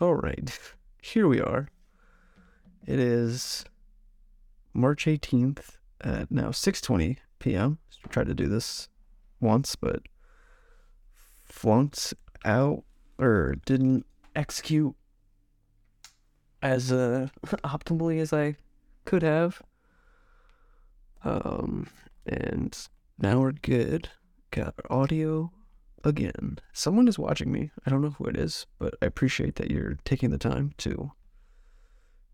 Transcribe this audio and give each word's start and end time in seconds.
All 0.00 0.16
right, 0.16 0.58
here 1.00 1.28
we 1.28 1.40
are. 1.40 1.68
It 2.84 2.98
is 2.98 3.64
March 4.72 5.04
18th 5.04 5.78
at 6.00 6.32
now 6.32 6.48
6:20 6.48 7.18
p.m. 7.38 7.78
Tried 8.08 8.26
to 8.26 8.34
do 8.34 8.48
this 8.48 8.88
once, 9.40 9.76
but 9.76 10.02
flunked 11.44 12.12
out 12.44 12.82
or 13.20 13.54
didn't 13.64 14.04
execute 14.34 14.96
as 16.60 16.90
uh, 16.90 17.28
optimally 17.62 18.18
as 18.18 18.32
I 18.32 18.56
could 19.04 19.22
have. 19.22 19.62
Um, 21.22 21.86
and 22.26 22.76
now 23.16 23.38
we're 23.38 23.52
good. 23.52 24.08
Got 24.50 24.74
audio 24.90 25.52
again. 26.04 26.58
Someone 26.72 27.08
is 27.08 27.18
watching 27.18 27.50
me. 27.50 27.70
I 27.84 27.90
don't 27.90 28.02
know 28.02 28.10
who 28.10 28.26
it 28.26 28.36
is, 28.36 28.66
but 28.78 28.94
I 29.02 29.06
appreciate 29.06 29.56
that 29.56 29.70
you're 29.70 29.98
taking 30.04 30.30
the 30.30 30.38
time 30.38 30.72
to 30.78 31.12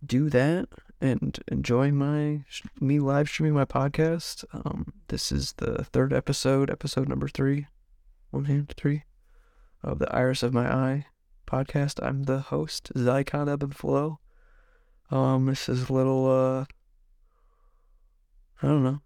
do 0.05 0.28
that 0.30 0.69
and 1.01 1.38
enjoy 1.48 1.91
my 1.92 2.45
me 2.80 2.98
live 2.98 3.28
streaming 3.28 3.55
my 3.55 3.64
podcast. 3.64 4.45
Um, 4.52 4.92
this 5.09 5.30
is 5.30 5.52
the 5.55 5.84
third 5.84 6.12
episode, 6.12 6.70
episode 6.70 7.09
number 7.09 7.28
three, 7.28 7.66
one 8.30 8.47
hand 8.47 8.75
three, 8.77 9.05
of 9.83 9.98
the 9.98 10.12
Iris 10.14 10.42
of 10.42 10.52
My 10.52 10.70
Eye 10.70 11.06
podcast. 11.47 12.05
I'm 12.05 12.25
the 12.25 12.41
host, 12.41 12.92
Zycon 12.95 13.50
Ebb 13.50 13.62
and 13.62 13.77
Flow. 13.77 14.19
Um, 15.11 15.47
this 15.47 15.69
is 15.69 15.89
a 15.89 15.92
little 15.92 16.27
uh, 16.28 16.64
I 18.62 18.66
don't 18.66 18.84
know, 18.84 19.00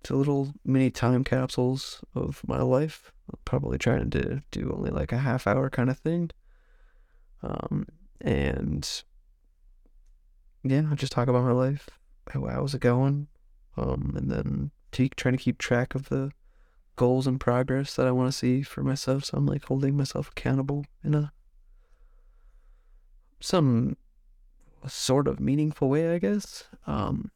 it's 0.00 0.10
a 0.10 0.16
little 0.16 0.52
mini 0.64 0.90
time 0.90 1.24
capsules 1.24 2.02
of 2.14 2.42
my 2.46 2.60
life. 2.60 3.12
Probably 3.44 3.78
trying 3.78 4.10
to 4.10 4.42
do 4.50 4.72
only 4.76 4.90
like 4.90 5.12
a 5.12 5.18
half 5.18 5.46
hour 5.46 5.70
kind 5.70 5.90
of 5.90 5.98
thing. 5.98 6.30
Um, 7.42 7.86
and 8.20 9.02
yeah, 10.62 10.82
I'll 10.90 10.96
just 10.96 11.12
talk 11.12 11.28
about 11.28 11.44
my 11.44 11.52
life. 11.52 11.88
How, 12.30 12.46
how's 12.46 12.74
it 12.74 12.80
going? 12.80 13.28
Um, 13.76 14.14
and 14.16 14.30
then 14.30 14.70
to, 14.92 15.08
trying 15.10 15.36
to 15.36 15.42
keep 15.42 15.58
track 15.58 15.94
of 15.94 16.08
the 16.08 16.32
goals 16.96 17.26
and 17.26 17.38
progress 17.40 17.94
that 17.94 18.06
I 18.06 18.10
want 18.10 18.30
to 18.30 18.36
see 18.36 18.62
for 18.62 18.82
myself. 18.82 19.26
So 19.26 19.38
I'm 19.38 19.46
like 19.46 19.64
holding 19.64 19.96
myself 19.96 20.30
accountable 20.30 20.84
in 21.04 21.14
a 21.14 21.32
some 23.40 23.96
sort 24.86 25.28
of 25.28 25.40
meaningful 25.40 25.88
way, 25.88 26.14
I 26.14 26.18
guess. 26.18 26.64
Um, 26.86 27.30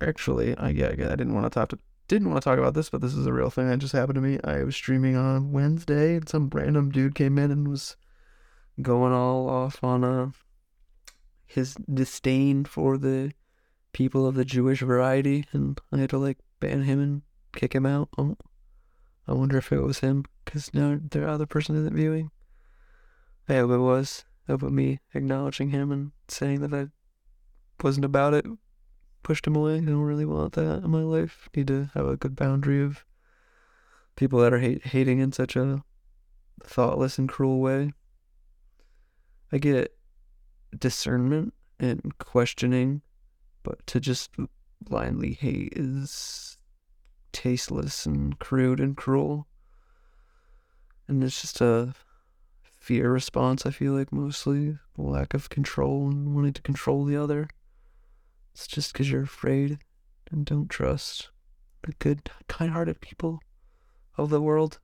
actually, 0.00 0.56
I 0.56 0.70
yeah, 0.70 0.88
I 0.88 0.94
didn't 0.94 1.34
want 1.34 1.46
to 1.46 1.50
talk 1.50 1.70
to 1.70 1.78
didn't 2.08 2.30
want 2.30 2.42
to 2.42 2.48
talk 2.48 2.58
about 2.58 2.74
this, 2.74 2.90
but 2.90 3.00
this 3.00 3.14
is 3.14 3.26
a 3.26 3.32
real 3.32 3.50
thing 3.50 3.68
that 3.68 3.78
just 3.78 3.92
happened 3.92 4.16
to 4.16 4.20
me. 4.20 4.38
I 4.44 4.64
was 4.64 4.74
streaming 4.74 5.16
on 5.16 5.52
Wednesday, 5.52 6.16
and 6.16 6.28
some 6.28 6.50
random 6.52 6.90
dude 6.90 7.14
came 7.14 7.38
in 7.38 7.50
and 7.50 7.68
was 7.68 7.96
going 8.80 9.12
all 9.12 9.48
off 9.48 9.82
on 9.82 10.04
uh, 10.04 10.30
his 11.46 11.74
disdain 11.92 12.64
for 12.64 12.98
the 12.98 13.32
people 13.92 14.26
of 14.26 14.34
the 14.34 14.44
Jewish 14.44 14.80
variety, 14.80 15.46
and 15.52 15.80
I 15.92 15.98
had 15.98 16.10
to 16.10 16.18
like 16.18 16.38
ban 16.60 16.82
him 16.82 17.00
and 17.00 17.22
kick 17.54 17.74
him 17.74 17.86
out. 17.86 18.08
Oh, 18.18 18.36
I 19.26 19.32
wonder 19.32 19.58
if 19.58 19.72
it 19.72 19.80
was 19.80 20.00
him, 20.00 20.24
because 20.44 20.72
now 20.74 20.98
the 21.10 21.26
other 21.26 21.46
person 21.46 21.76
isn't 21.76 21.96
viewing. 21.96 22.30
I 23.48 23.54
hope 23.54 23.70
it 23.70 23.78
was. 23.78 24.24
I 24.48 24.52
hope 24.52 24.62
me 24.62 25.00
acknowledging 25.14 25.70
him 25.70 25.92
and 25.92 26.12
saying 26.28 26.60
that 26.60 26.74
I 26.74 26.88
wasn't 27.82 28.04
about 28.04 28.34
it 28.34 28.46
pushed 29.22 29.46
him 29.46 29.56
away. 29.56 29.76
I 29.76 29.80
don't 29.80 30.00
really 30.00 30.24
want 30.24 30.54
that 30.54 30.82
in 30.84 30.90
my 30.90 31.02
life. 31.02 31.48
Need 31.54 31.68
to 31.68 31.90
have 31.94 32.06
a 32.06 32.16
good 32.16 32.36
boundary 32.36 32.82
of 32.82 33.04
people 34.16 34.40
that 34.40 34.52
are 34.52 34.58
hate, 34.58 34.86
hating 34.86 35.18
in 35.18 35.32
such 35.32 35.56
a 35.56 35.82
thoughtless 36.62 37.18
and 37.18 37.28
cruel 37.28 37.60
way. 37.60 37.92
I 39.50 39.58
get 39.58 39.94
discernment 40.76 41.54
and 41.78 42.16
questioning, 42.18 43.02
but 43.62 43.86
to 43.88 44.00
just 44.00 44.30
blindly 44.80 45.34
hate 45.34 45.72
is 45.76 46.56
tasteless 47.32 48.06
and 48.06 48.38
crude 48.38 48.80
and 48.80 48.96
cruel. 48.96 49.46
And 51.08 51.22
it's 51.22 51.40
just 51.40 51.60
a 51.60 51.94
fear 52.62 53.10
response, 53.10 53.66
I 53.66 53.70
feel 53.70 53.92
like, 53.92 54.12
mostly. 54.12 54.78
Lack 54.96 55.34
of 55.34 55.48
control 55.48 56.08
and 56.08 56.34
wanting 56.34 56.52
to 56.54 56.62
control 56.62 57.04
the 57.04 57.16
other. 57.16 57.48
It's 58.52 58.66
just 58.66 58.92
because 58.92 59.10
you're 59.10 59.22
afraid 59.22 59.78
and 60.30 60.44
don't 60.44 60.68
trust 60.68 61.30
the 61.82 61.92
good, 61.98 62.30
kind 62.48 62.72
hearted 62.72 63.00
people 63.00 63.40
of 64.16 64.30
the 64.30 64.40
world. 64.40 64.78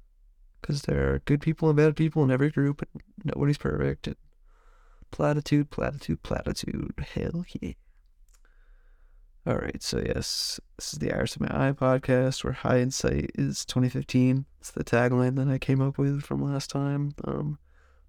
Because 0.61 0.83
there 0.83 1.15
are 1.15 1.19
good 1.21 1.41
people 1.41 1.69
and 1.69 1.77
bad 1.77 1.97
people 1.97 2.25
in 2.25 2.31
every 2.31 2.51
group, 2.51 2.83
and 2.83 3.03
nobody's 3.25 3.59
perfect. 3.59 4.09
And 4.09 4.17
platitude, 5.11 5.71
platitude, 5.71 6.23
platitude. 6.23 6.95
Hell 7.15 7.45
yeah. 7.61 7.73
All 9.47 9.57
right, 9.57 9.83
so 9.83 9.99
yes, 10.05 10.61
this 10.77 10.93
is 10.93 10.99
the 10.99 11.12
Iris 11.12 11.37
of 11.37 11.43
My 11.43 11.69
Eye 11.69 11.73
podcast 11.73 12.45
where 12.45 12.53
high 12.53 12.81
insight 12.81 13.31
is 13.34 13.65
2015. 13.65 14.45
It's 14.61 14.73
the 14.73 14.84
tagline 14.84 15.37
that 15.37 15.49
I 15.49 15.59
came 15.59 15.81
up 15.81 15.97
with 15.97 16.23
from 16.23 16.43
last 16.43 16.69
time. 16.69 17.15
Um, 17.25 17.59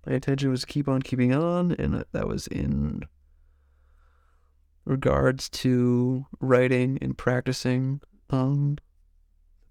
my 0.06 0.16
intention 0.16 0.50
was 0.50 0.62
to 0.62 0.68
keep 0.68 0.90
on 0.90 1.02
keeping 1.02 1.34
on, 1.34 1.72
and 1.74 2.04
that 2.12 2.28
was 2.28 2.48
in 2.48 3.04
regards 4.86 5.50
to 5.50 6.26
writing 6.40 6.98
and 7.02 7.18
practicing 7.18 8.02
um 8.30 8.78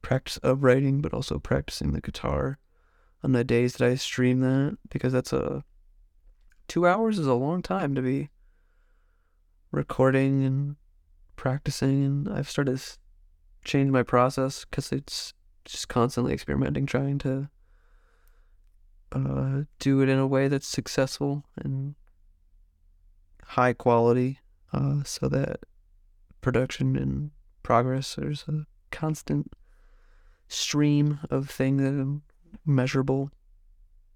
practice 0.03 0.37
of 0.39 0.63
writing 0.63 1.01
but 1.01 1.13
also 1.13 1.39
practicing 1.39 1.93
the 1.93 2.01
guitar 2.01 2.59
on 3.23 3.33
the 3.33 3.45
days 3.45 3.75
that 3.75 3.89
I 3.89 3.95
stream 3.97 4.41
that 4.41 4.79
because 4.91 5.13
that's 5.13 5.33
a 5.33 5.65
2 6.69 6.87
hours 6.87 7.19
is 7.19 7.27
a 7.27 7.35
long 7.35 7.63
time 7.63 7.95
to 7.95 8.03
be 8.03 8.31
recording 9.73 10.45
and 10.45 10.77
practicing 11.37 12.05
and 12.05 12.29
I've 12.29 12.49
started 12.49 12.79
to 12.79 12.99
change 13.65 13.91
my 13.91 14.03
process 14.03 14.65
cuz 14.65 14.93
it's 14.93 15.35
just 15.65 15.89
constantly 15.89 16.33
experimenting 16.33 16.87
trying 16.87 17.19
to 17.19 17.51
uh, 19.13 19.63
do 19.79 20.01
it 20.01 20.09
in 20.09 20.19
a 20.19 20.27
way 20.27 20.49
that's 20.49 20.67
successful 20.67 21.45
and 21.57 21.95
high 23.45 23.73
quality 23.73 24.41
uh, 24.73 25.03
so 25.05 25.29
that 25.29 25.61
production 26.41 26.97
and 26.97 27.31
progress 27.63 28.15
there's 28.15 28.45
a 28.49 28.65
constant 28.91 29.53
stream 30.49 31.21
of 31.31 31.51
things 31.51 31.83
that 31.83 31.95
are 31.95 32.21
measurable 32.65 33.31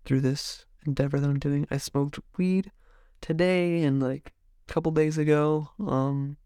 through 0.04 0.20
this 0.20 0.64
endeavor 0.86 1.20
that 1.20 1.28
I'm 1.28 1.38
doing. 1.38 1.66
I 1.70 1.76
smoked 1.76 2.18
weed 2.36 2.72
today 3.20 3.82
and 3.82 4.02
like 4.02 4.32
a 4.68 4.72
couple 4.72 4.92
days 4.92 5.18
ago. 5.18 5.70
Um, 5.78 6.36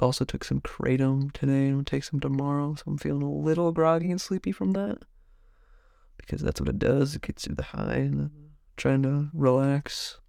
also 0.00 0.24
took 0.24 0.44
some 0.44 0.60
kratom 0.60 1.32
today 1.32 1.68
and 1.68 1.86
take 1.86 2.04
some 2.04 2.20
tomorrow, 2.20 2.74
so 2.74 2.84
I'm 2.86 2.98
feeling 2.98 3.22
a 3.22 3.30
little 3.30 3.72
groggy 3.72 4.10
and 4.10 4.20
sleepy 4.20 4.52
from 4.52 4.72
that 4.72 4.98
because 6.16 6.42
that's 6.42 6.60
what 6.60 6.68
it 6.68 6.78
does. 6.78 7.14
It 7.14 7.22
gets 7.22 7.46
you 7.46 7.54
the 7.54 7.62
high 7.62 7.94
and 7.94 8.30
trying 8.76 9.02
to 9.02 9.28
relax 9.32 10.20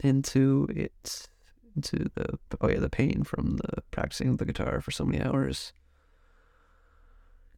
into 0.00 0.66
it 0.74 1.28
into 1.76 2.10
the 2.14 2.38
oh 2.60 2.68
yeah 2.68 2.78
the 2.78 2.90
pain 2.90 3.22
from 3.22 3.56
the 3.58 3.82
practicing 3.90 4.36
the 4.36 4.44
guitar 4.44 4.80
for 4.80 4.90
so 4.90 5.04
many 5.04 5.22
hours 5.22 5.72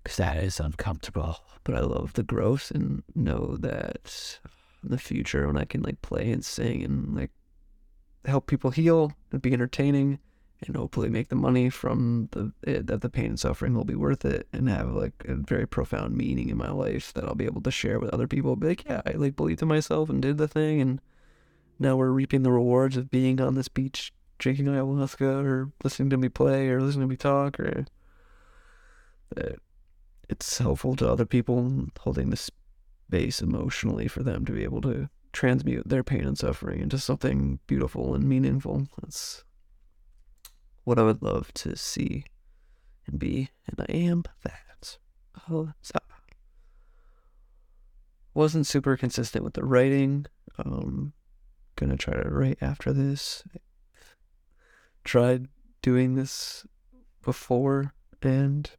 because 0.02 0.16
that 0.16 0.36
is 0.36 0.60
uncomfortable 0.60 1.38
but 1.64 1.74
i 1.74 1.80
love 1.80 2.12
the 2.14 2.22
growth 2.22 2.70
and 2.70 3.02
know 3.14 3.56
that 3.58 4.38
in 4.82 4.90
the 4.90 4.98
future 4.98 5.46
when 5.46 5.56
i 5.56 5.64
can 5.64 5.82
like 5.82 6.00
play 6.02 6.30
and 6.30 6.44
sing 6.44 6.82
and 6.82 7.14
like 7.14 7.30
help 8.24 8.46
people 8.46 8.70
heal 8.70 9.12
and 9.32 9.40
be 9.40 9.52
entertaining 9.52 10.18
and 10.66 10.76
hopefully 10.76 11.08
make 11.08 11.28
the 11.28 11.36
money 11.36 11.70
from 11.70 12.28
the 12.32 12.52
it, 12.62 12.86
that 12.86 13.00
the 13.00 13.08
pain 13.08 13.26
and 13.26 13.40
suffering 13.40 13.74
will 13.74 13.84
be 13.84 13.94
worth 13.94 14.24
it 14.24 14.46
and 14.52 14.68
have 14.68 14.90
like 14.90 15.24
a 15.26 15.34
very 15.34 15.66
profound 15.66 16.16
meaning 16.16 16.48
in 16.48 16.56
my 16.56 16.70
life 16.70 17.12
that 17.14 17.24
I'll 17.24 17.34
be 17.34 17.46
able 17.46 17.62
to 17.62 17.70
share 17.70 17.98
with 17.98 18.12
other 18.12 18.28
people. 18.28 18.56
Be 18.56 18.68
like, 18.68 18.84
yeah, 18.84 19.00
I 19.06 19.12
like 19.12 19.36
believed 19.36 19.62
in 19.62 19.68
myself 19.68 20.10
and 20.10 20.20
did 20.20 20.38
the 20.38 20.48
thing, 20.48 20.80
and 20.80 21.00
now 21.80 21.96
we're 21.96 22.10
reaping 22.10 22.42
the 22.42 22.52
rewards 22.52 22.96
of 22.96 23.10
being 23.10 23.40
on 23.40 23.54
this 23.54 23.68
beach 23.68 24.12
drinking 24.38 24.66
ayahuasca 24.66 25.44
or 25.44 25.70
listening 25.82 26.10
to 26.10 26.16
me 26.16 26.28
play 26.28 26.68
or 26.68 26.80
listening 26.80 27.08
to 27.08 27.10
me 27.10 27.16
talk 27.16 27.58
or 27.58 27.84
it's 30.28 30.58
helpful 30.58 30.94
to 30.96 31.10
other 31.10 31.26
people 31.26 31.86
holding 31.98 32.30
this 32.30 32.50
space 33.08 33.42
emotionally 33.42 34.06
for 34.06 34.22
them 34.22 34.44
to 34.44 34.52
be 34.52 34.62
able 34.62 34.80
to 34.80 35.08
transmute 35.32 35.88
their 35.88 36.04
pain 36.04 36.24
and 36.26 36.38
suffering 36.38 36.80
into 36.80 36.98
something 36.98 37.58
beautiful 37.66 38.14
and 38.14 38.24
meaningful. 38.24 38.86
That's 39.00 39.44
what 40.84 40.98
i 40.98 41.02
would 41.02 41.22
love 41.22 41.52
to 41.52 41.76
see 41.76 42.24
and 43.06 43.18
be 43.18 43.50
and 43.66 43.86
i 43.88 43.92
am 43.92 44.24
that. 44.42 44.98
Oh, 45.50 45.72
wasn't 48.32 48.66
super 48.66 48.96
consistent 48.96 49.44
with 49.44 49.54
the 49.54 49.64
writing 49.64 50.26
um 50.58 51.12
gonna 51.80 51.96
try 51.96 52.14
to 52.14 52.28
write 52.28 52.58
after 52.60 52.92
this. 52.92 53.42
Tried 55.02 55.48
doing 55.82 56.14
this 56.14 56.66
before 57.22 57.94
and 58.22 58.70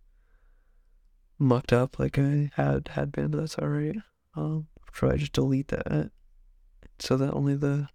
mucked 1.37 1.73
up 1.73 1.97
like 1.99 2.17
I 2.19 2.51
had 2.55 2.89
had 2.89 3.11
been, 3.11 3.31
but 3.31 3.39
that's 3.39 3.57
alright. 3.57 3.97
Um, 4.35 4.67
try 4.91 5.17
just 5.17 5.33
delete 5.33 5.69
that 5.69 6.11
so 6.99 7.17
that 7.17 7.33
only 7.33 7.55
the 7.55 7.87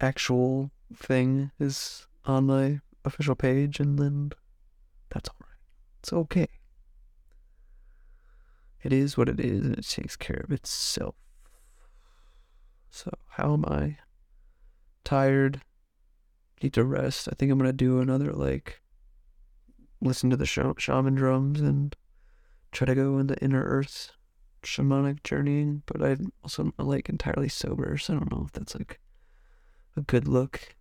actual 0.00 0.70
thing 0.94 1.50
is 1.58 2.06
on 2.24 2.46
my 2.46 2.80
official 3.04 3.34
page, 3.34 3.80
and 3.80 3.98
then 3.98 4.32
that's 5.08 5.28
all 5.28 5.36
right. 5.40 5.56
It's 6.00 6.12
okay. 6.12 6.48
It 8.82 8.92
is 8.92 9.16
what 9.16 9.28
it 9.28 9.40
is, 9.40 9.64
and 9.64 9.78
it 9.78 9.88
takes 9.88 10.16
care 10.16 10.42
of 10.44 10.52
itself. 10.52 11.14
So, 12.90 13.10
how 13.28 13.54
am 13.54 13.64
I? 13.66 13.98
Tired. 15.04 15.62
Need 16.62 16.74
to 16.74 16.84
rest. 16.84 17.28
I 17.28 17.34
think 17.36 17.50
I'm 17.50 17.58
gonna 17.58 17.72
do 17.72 18.00
another 18.00 18.32
like 18.32 18.80
listen 20.00 20.30
to 20.30 20.36
the 20.36 20.46
sh- 20.46 20.58
shaman 20.78 21.14
drums 21.14 21.60
and 21.60 21.94
try 22.72 22.86
to 22.86 22.94
go 22.94 23.18
in 23.18 23.28
the 23.28 23.42
inner 23.42 23.62
earth 23.62 24.12
shamanic 24.62 25.22
journeying. 25.22 25.82
But 25.86 26.02
I'm 26.02 26.32
also 26.42 26.64
not 26.64 26.86
like 26.86 27.08
entirely 27.08 27.48
sober, 27.48 27.96
so 27.96 28.14
I 28.14 28.18
don't 28.18 28.32
know 28.32 28.44
if 28.46 28.52
that's 28.52 28.74
like 28.74 29.00
a 29.96 30.02
good 30.02 30.28
look. 30.28 30.74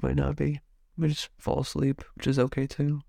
Might 0.00 0.16
not 0.16 0.36
be. 0.36 0.56
I 0.56 0.60
might 1.00 1.08
just 1.08 1.30
fall 1.38 1.60
asleep, 1.60 2.04
which 2.14 2.26
is 2.26 2.38
okay 2.38 2.66
too. 2.66 3.00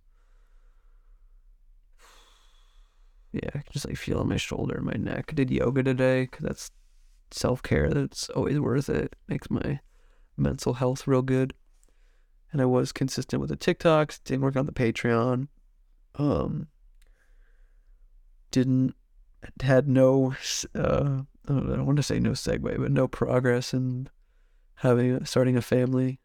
Yeah, 3.32 3.50
I 3.50 3.60
can 3.60 3.72
just 3.72 3.88
like 3.88 3.98
feel 3.98 4.20
on 4.20 4.30
my 4.30 4.38
shoulder, 4.38 4.82
my 4.82 4.94
neck. 4.94 5.26
I 5.30 5.34
did 5.34 5.52
yoga 5.52 5.84
today 5.84 6.24
because 6.24 6.44
that's 6.44 6.72
self 7.32 7.62
care. 7.64 7.90
That's 7.90 8.30
always 8.30 8.60
worth 8.60 8.90
it. 8.90 9.16
Makes 9.28 9.50
my 9.50 9.80
mental 10.38 10.76
health 10.76 11.08
real 11.08 11.22
good. 11.22 11.54
And 12.52 12.62
I 12.62 12.66
was 12.66 12.92
consistent 12.92 13.42
with 13.42 13.50
the 13.50 13.58
TikToks. 13.58 14.22
Didn't 14.24 14.42
work 14.42 14.56
on 14.56 14.66
the 14.66 14.72
Patreon. 14.72 15.48
Um, 16.16 16.68
didn't 18.52 18.96
had 19.62 19.88
no. 19.88 20.36
Uh, 20.76 21.22
I 21.48 21.54
don't 21.54 21.86
want 21.86 21.98
to 21.98 22.04
say 22.04 22.20
no 22.20 22.32
segue, 22.32 22.62
but 22.80 22.92
no 22.92 23.08
progress 23.08 23.74
in 23.74 24.10
having 24.76 25.24
starting 25.26 25.58
a 25.58 25.62
family. 25.62 26.20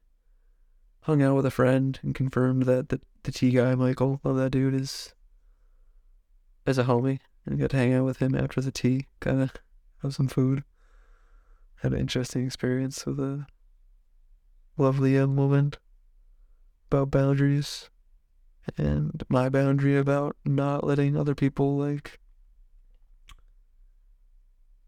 Hung 1.02 1.22
out 1.22 1.36
with 1.36 1.44
a 1.44 1.50
friend 1.50 1.98
and 2.02 2.14
confirmed 2.14 2.62
that 2.64 2.88
the 2.88 3.00
the 3.24 3.32
T 3.32 3.50
guy 3.50 3.74
Michael, 3.74 4.20
love 4.24 4.36
that 4.36 4.50
dude, 4.50 4.74
is 4.74 5.14
as 6.66 6.78
a 6.78 6.84
homie, 6.84 7.20
and 7.44 7.58
got 7.58 7.70
to 7.70 7.76
hang 7.76 7.92
out 7.92 8.04
with 8.04 8.18
him 8.18 8.34
after 8.34 8.60
the 8.60 8.72
tea. 8.72 9.08
Kind 9.20 9.42
of 9.42 9.52
have 10.02 10.14
some 10.14 10.28
food. 10.28 10.64
Had 11.82 11.92
an 11.92 12.00
interesting 12.00 12.46
experience 12.46 13.04
with 13.04 13.20
a 13.20 13.46
lovely 14.76 15.14
young 15.14 15.36
woman 15.36 15.72
about 16.90 17.10
boundaries 17.10 17.90
and 18.78 19.22
my 19.28 19.48
boundary 19.48 19.96
about 19.96 20.36
not 20.44 20.84
letting 20.84 21.16
other 21.16 21.34
people 21.34 21.76
like 21.76 22.18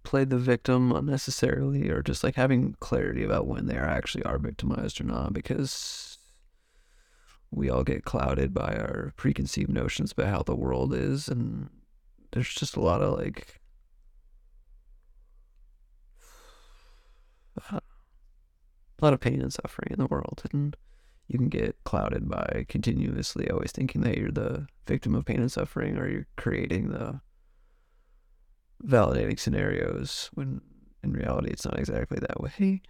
play 0.02 0.24
the 0.24 0.38
victim 0.38 0.92
unnecessarily 0.92 1.90
or 1.90 2.00
just 2.00 2.22
like 2.22 2.36
having 2.36 2.76
clarity 2.80 3.24
about 3.24 3.46
when 3.46 3.66
they 3.66 3.76
are 3.76 3.88
actually 3.88 4.22
are 4.22 4.38
victimized 4.38 5.00
or 5.00 5.04
not 5.04 5.32
because 5.32 6.16
we 7.50 7.68
all 7.68 7.82
get 7.82 8.04
clouded 8.04 8.54
by 8.54 8.76
our 8.76 9.12
preconceived 9.16 9.70
notions 9.70 10.12
about 10.12 10.28
how 10.28 10.42
the 10.42 10.54
world 10.54 10.94
is 10.94 11.28
and 11.28 11.68
there's 12.32 12.54
just 12.54 12.76
a 12.76 12.80
lot 12.80 13.02
of 13.02 13.18
like 13.18 13.60
a 17.70 17.80
lot 19.00 19.12
of 19.12 19.20
pain 19.20 19.40
and 19.40 19.52
suffering 19.52 19.88
in 19.90 19.98
the 19.98 20.06
world 20.06 20.42
and 20.52 20.76
you 21.28 21.38
can 21.38 21.48
get 21.48 21.76
clouded 21.84 22.28
by 22.28 22.64
continuously 22.68 23.50
always 23.50 23.72
thinking 23.72 24.02
that 24.02 24.16
you're 24.16 24.30
the 24.30 24.66
victim 24.86 25.14
of 25.14 25.24
pain 25.24 25.40
and 25.40 25.50
suffering 25.50 25.96
or 25.96 26.08
you're 26.08 26.26
creating 26.36 26.90
the 26.90 27.20
validating 28.84 29.38
scenarios 29.38 30.30
when 30.34 30.60
in 31.02 31.12
reality 31.12 31.50
it's 31.50 31.64
not 31.64 31.78
exactly 31.78 32.18
that 32.20 32.40
way. 32.40 32.80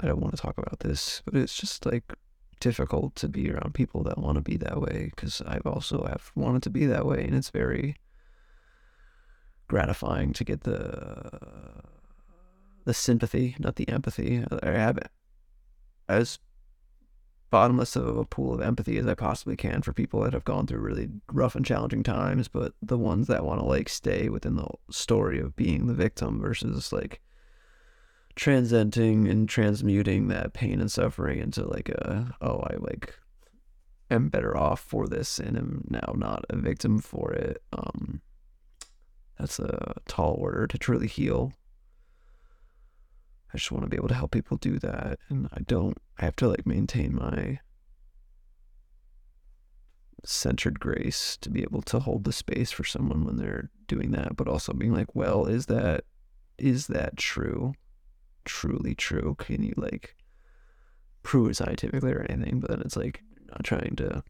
I 0.00 0.06
don't 0.06 0.20
want 0.20 0.34
to 0.34 0.42
talk 0.42 0.58
about 0.58 0.80
this, 0.80 1.22
but 1.24 1.36
it's 1.36 1.54
just 1.54 1.86
like 1.86 2.12
difficult 2.58 3.14
to 3.16 3.28
be 3.28 3.50
around 3.50 3.74
people 3.74 4.02
that 4.04 4.18
want 4.18 4.36
to 4.36 4.42
be 4.42 4.56
that 4.56 4.80
way 4.80 5.10
because 5.14 5.42
I've 5.46 5.66
also 5.66 6.04
have 6.04 6.32
wanted 6.34 6.62
to 6.64 6.70
be 6.70 6.86
that 6.86 7.06
way 7.06 7.24
and 7.24 7.34
it's 7.34 7.50
very 7.50 7.96
gratifying 9.68 10.32
to 10.32 10.44
get 10.44 10.62
the 10.62 11.82
the 12.84 12.94
sympathy, 12.94 13.56
not 13.58 13.76
the 13.76 13.88
empathy. 13.88 14.44
I 14.62 14.70
have 14.70 14.98
as 16.08 16.38
bottomless 17.50 17.94
of 17.94 18.16
a 18.16 18.24
pool 18.24 18.52
of 18.52 18.60
empathy 18.60 18.98
as 18.98 19.06
I 19.06 19.14
possibly 19.14 19.56
can 19.56 19.80
for 19.80 19.92
people 19.92 20.22
that 20.22 20.32
have 20.32 20.44
gone 20.44 20.66
through 20.66 20.80
really 20.80 21.08
rough 21.30 21.54
and 21.54 21.64
challenging 21.64 22.02
times, 22.02 22.48
but 22.48 22.72
the 22.82 22.98
ones 22.98 23.28
that 23.28 23.44
want 23.44 23.60
to 23.60 23.64
like 23.64 23.88
stay 23.88 24.28
within 24.28 24.56
the 24.56 24.66
story 24.90 25.38
of 25.38 25.54
being 25.54 25.86
the 25.86 25.94
victim 25.94 26.40
versus 26.40 26.92
like 26.92 27.20
transcending 28.34 29.28
and 29.28 29.48
transmuting 29.48 30.26
that 30.26 30.52
pain 30.52 30.80
and 30.80 30.90
suffering 30.90 31.38
into 31.38 31.64
like 31.64 31.88
a 31.88 32.34
oh 32.40 32.58
I 32.68 32.74
like 32.78 33.14
am 34.10 34.28
better 34.28 34.56
off 34.56 34.80
for 34.80 35.06
this 35.06 35.38
and 35.38 35.56
am 35.56 35.84
now 35.88 36.12
not 36.16 36.44
a 36.50 36.56
victim 36.56 36.98
for 36.98 37.32
it. 37.32 37.62
Um 37.72 38.20
that's 39.38 39.60
a 39.60 39.94
tall 40.08 40.34
order 40.40 40.66
to 40.66 40.78
truly 40.78 41.06
heal. 41.06 41.52
I 43.54 43.58
just 43.58 43.70
want 43.70 43.84
to 43.84 43.88
be 43.88 43.96
able 43.96 44.08
to 44.08 44.14
help 44.14 44.32
people 44.32 44.56
do 44.56 44.80
that. 44.80 45.20
And 45.28 45.48
I 45.52 45.60
don't, 45.60 45.96
I 46.18 46.24
have 46.24 46.34
to 46.36 46.48
like 46.48 46.66
maintain 46.66 47.14
my 47.14 47.60
centered 50.24 50.80
grace 50.80 51.36
to 51.42 51.50
be 51.50 51.62
able 51.62 51.82
to 51.82 52.00
hold 52.00 52.24
the 52.24 52.32
space 52.32 52.72
for 52.72 52.82
someone 52.82 53.24
when 53.24 53.36
they're 53.36 53.70
doing 53.86 54.10
that, 54.10 54.34
but 54.34 54.48
also 54.48 54.72
being 54.72 54.92
like, 54.92 55.14
well, 55.14 55.46
is 55.46 55.66
that, 55.66 56.04
is 56.58 56.88
that 56.88 57.16
true? 57.16 57.74
Truly 58.44 58.96
true? 58.96 59.36
Can 59.38 59.62
you 59.62 59.74
like 59.76 60.16
prove 61.22 61.50
it 61.50 61.56
scientifically 61.56 62.10
or 62.10 62.26
anything? 62.28 62.58
But 62.58 62.70
then 62.70 62.80
it's 62.80 62.96
like, 62.96 63.22
not 63.46 63.62
trying 63.62 63.94
to, 63.96 64.24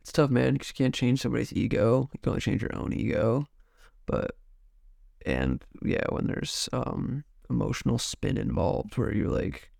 it's 0.00 0.10
tough, 0.10 0.30
man, 0.30 0.54
because 0.54 0.70
you 0.70 0.74
can't 0.74 0.94
change 0.94 1.20
somebody's 1.20 1.52
ego. 1.52 2.10
You 2.12 2.18
can 2.20 2.30
only 2.30 2.40
change 2.40 2.62
your 2.62 2.74
own 2.74 2.92
ego. 2.92 3.46
But, 4.06 4.32
and 5.24 5.64
yeah, 5.84 6.04
when 6.08 6.26
there's, 6.26 6.68
um, 6.72 7.22
emotional 7.50 7.98
spin 7.98 8.36
involved 8.36 8.96
where 8.96 9.14
you're 9.14 9.28
like 9.28 9.70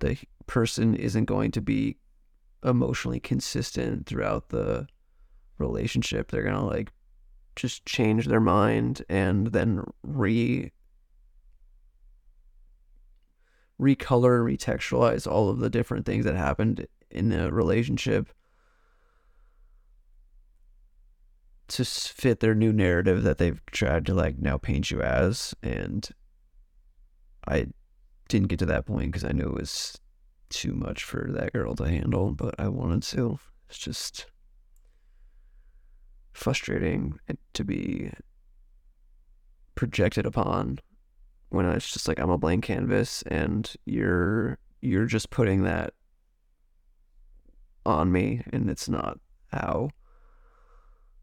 the 0.00 0.18
person 0.46 0.94
isn't 0.94 1.26
going 1.26 1.50
to 1.52 1.60
be 1.60 1.98
emotionally 2.64 3.20
consistent 3.20 4.06
throughout 4.06 4.48
the 4.48 4.86
relationship. 5.58 6.30
They're 6.30 6.42
going 6.42 6.54
to 6.54 6.62
like 6.62 6.92
just 7.56 7.86
change 7.86 8.26
their 8.26 8.40
mind 8.40 9.02
and 9.08 9.48
then 9.48 9.84
re 10.02 10.72
recolor 13.80 14.40
retextualize 14.40 15.30
all 15.30 15.50
of 15.50 15.58
the 15.58 15.70
different 15.70 16.06
things 16.06 16.24
that 16.24 16.36
happened 16.36 16.86
in 17.10 17.28
the 17.28 17.52
relationship 17.52 18.32
to 21.66 21.84
fit 21.84 22.40
their 22.40 22.54
new 22.54 22.72
narrative 22.72 23.22
that 23.22 23.38
they've 23.38 23.60
tried 23.66 24.06
to 24.06 24.14
like 24.14 24.38
now 24.38 24.56
paint 24.56 24.90
you 24.90 25.00
as. 25.00 25.54
And 25.62 26.08
I 27.46 27.66
didn't 28.28 28.48
get 28.48 28.58
to 28.60 28.66
that 28.66 28.86
point 28.86 29.12
because 29.12 29.24
I 29.24 29.32
knew 29.32 29.46
it 29.46 29.60
was 29.60 29.98
too 30.50 30.72
much 30.72 31.04
for 31.04 31.28
that 31.32 31.52
girl 31.52 31.74
to 31.76 31.88
handle, 31.88 32.32
but 32.32 32.54
I 32.58 32.68
wanted 32.68 33.02
to. 33.04 33.38
It's 33.68 33.78
just 33.78 34.26
frustrating 36.32 37.18
to 37.52 37.64
be 37.64 38.10
projected 39.74 40.26
upon 40.26 40.78
when 41.48 41.66
it's 41.66 41.92
just 41.92 42.08
like 42.08 42.18
I'm 42.18 42.30
a 42.30 42.38
blank 42.38 42.64
canvas 42.64 43.22
and 43.26 43.72
you're 43.84 44.58
you're 44.80 45.06
just 45.06 45.30
putting 45.30 45.62
that 45.62 45.94
on 47.86 48.10
me 48.10 48.42
and 48.52 48.68
it's 48.68 48.88
not 48.88 49.18
how 49.52 49.90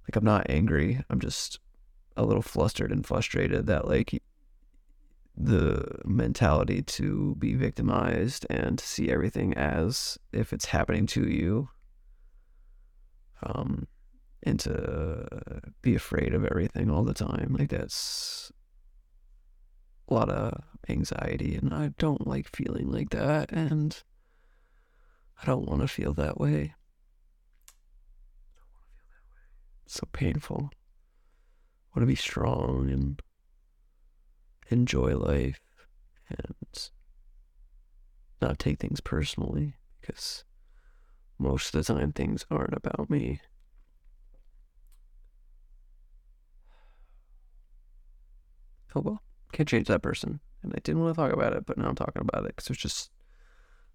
like 0.04 0.16
I'm 0.16 0.24
not 0.24 0.50
angry. 0.50 1.04
I'm 1.10 1.20
just 1.20 1.60
a 2.18 2.24
little 2.24 2.42
flustered 2.42 2.92
and 2.92 3.06
frustrated 3.06 3.68
that 3.68 3.88
like 3.88 4.22
the 5.36 6.00
mentality 6.06 6.82
to 6.82 7.36
be 7.40 7.54
victimized 7.56 8.46
and 8.50 8.78
to 8.78 8.86
see 8.86 9.10
everything 9.10 9.54
as 9.54 10.18
if 10.32 10.52
it's 10.54 10.66
happening 10.66 11.08
to 11.08 11.28
you 11.28 11.70
um 13.44 13.88
and 14.44 14.60
to 14.60 15.28
be 15.82 15.96
afraid 15.96 16.34
of 16.34 16.46
everything 16.46 16.90
all 16.90 17.04
the 17.04 17.14
time. 17.14 17.56
Like 17.58 17.70
that's 17.70 18.52
a 20.10 20.14
lot 20.14 20.30
of 20.30 20.64
anxiety 20.90 21.56
and 21.56 21.74
I 21.74 21.92
don't 21.98 22.28
like 22.28 22.56
feeling 22.56 22.92
like 22.92 23.12
that 23.12 23.52
and 23.52 24.02
I 25.42 25.46
don't 25.46 25.68
want 25.68 25.82
to 25.82 25.88
feel 25.88 26.14
that 26.16 26.40
way. 26.40 26.74
So 29.86 30.08
painful. 30.12 30.72
I 30.74 32.00
want 32.00 32.04
to 32.04 32.06
be 32.06 32.16
strong 32.16 32.90
and 32.90 33.22
enjoy 34.72 35.16
life 35.16 35.60
and 36.30 36.90
not 38.42 38.60
take 38.60 38.80
things 38.80 39.02
personally 39.02 39.76
because 40.00 40.44
most 41.38 41.74
of 41.74 41.86
the 41.86 41.94
time 41.94 42.12
things 42.12 42.46
aren't 42.50 42.74
about 42.74 43.10
me. 43.10 43.42
Oh 48.96 49.02
well, 49.02 49.24
Can't 49.52 49.70
change 49.70 49.88
that 49.88 50.02
person. 50.02 50.40
And 50.64 50.74
I 50.76 50.80
didn't 50.84 51.02
want 51.02 51.16
to 51.16 51.22
talk 51.22 51.34
about 51.34 51.54
it, 51.54 51.66
but 51.66 51.78
now 51.78 51.88
I'm 51.88 51.96
talking 51.96 52.22
about 52.22 52.46
it 52.46 52.56
because 52.56 52.70
it 52.70 52.78
just 52.78 53.10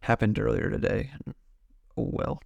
happened 0.00 0.38
earlier 0.38 0.70
today. 0.70 1.10
And, 1.24 1.34
oh 1.96 2.10
well. 2.12 2.40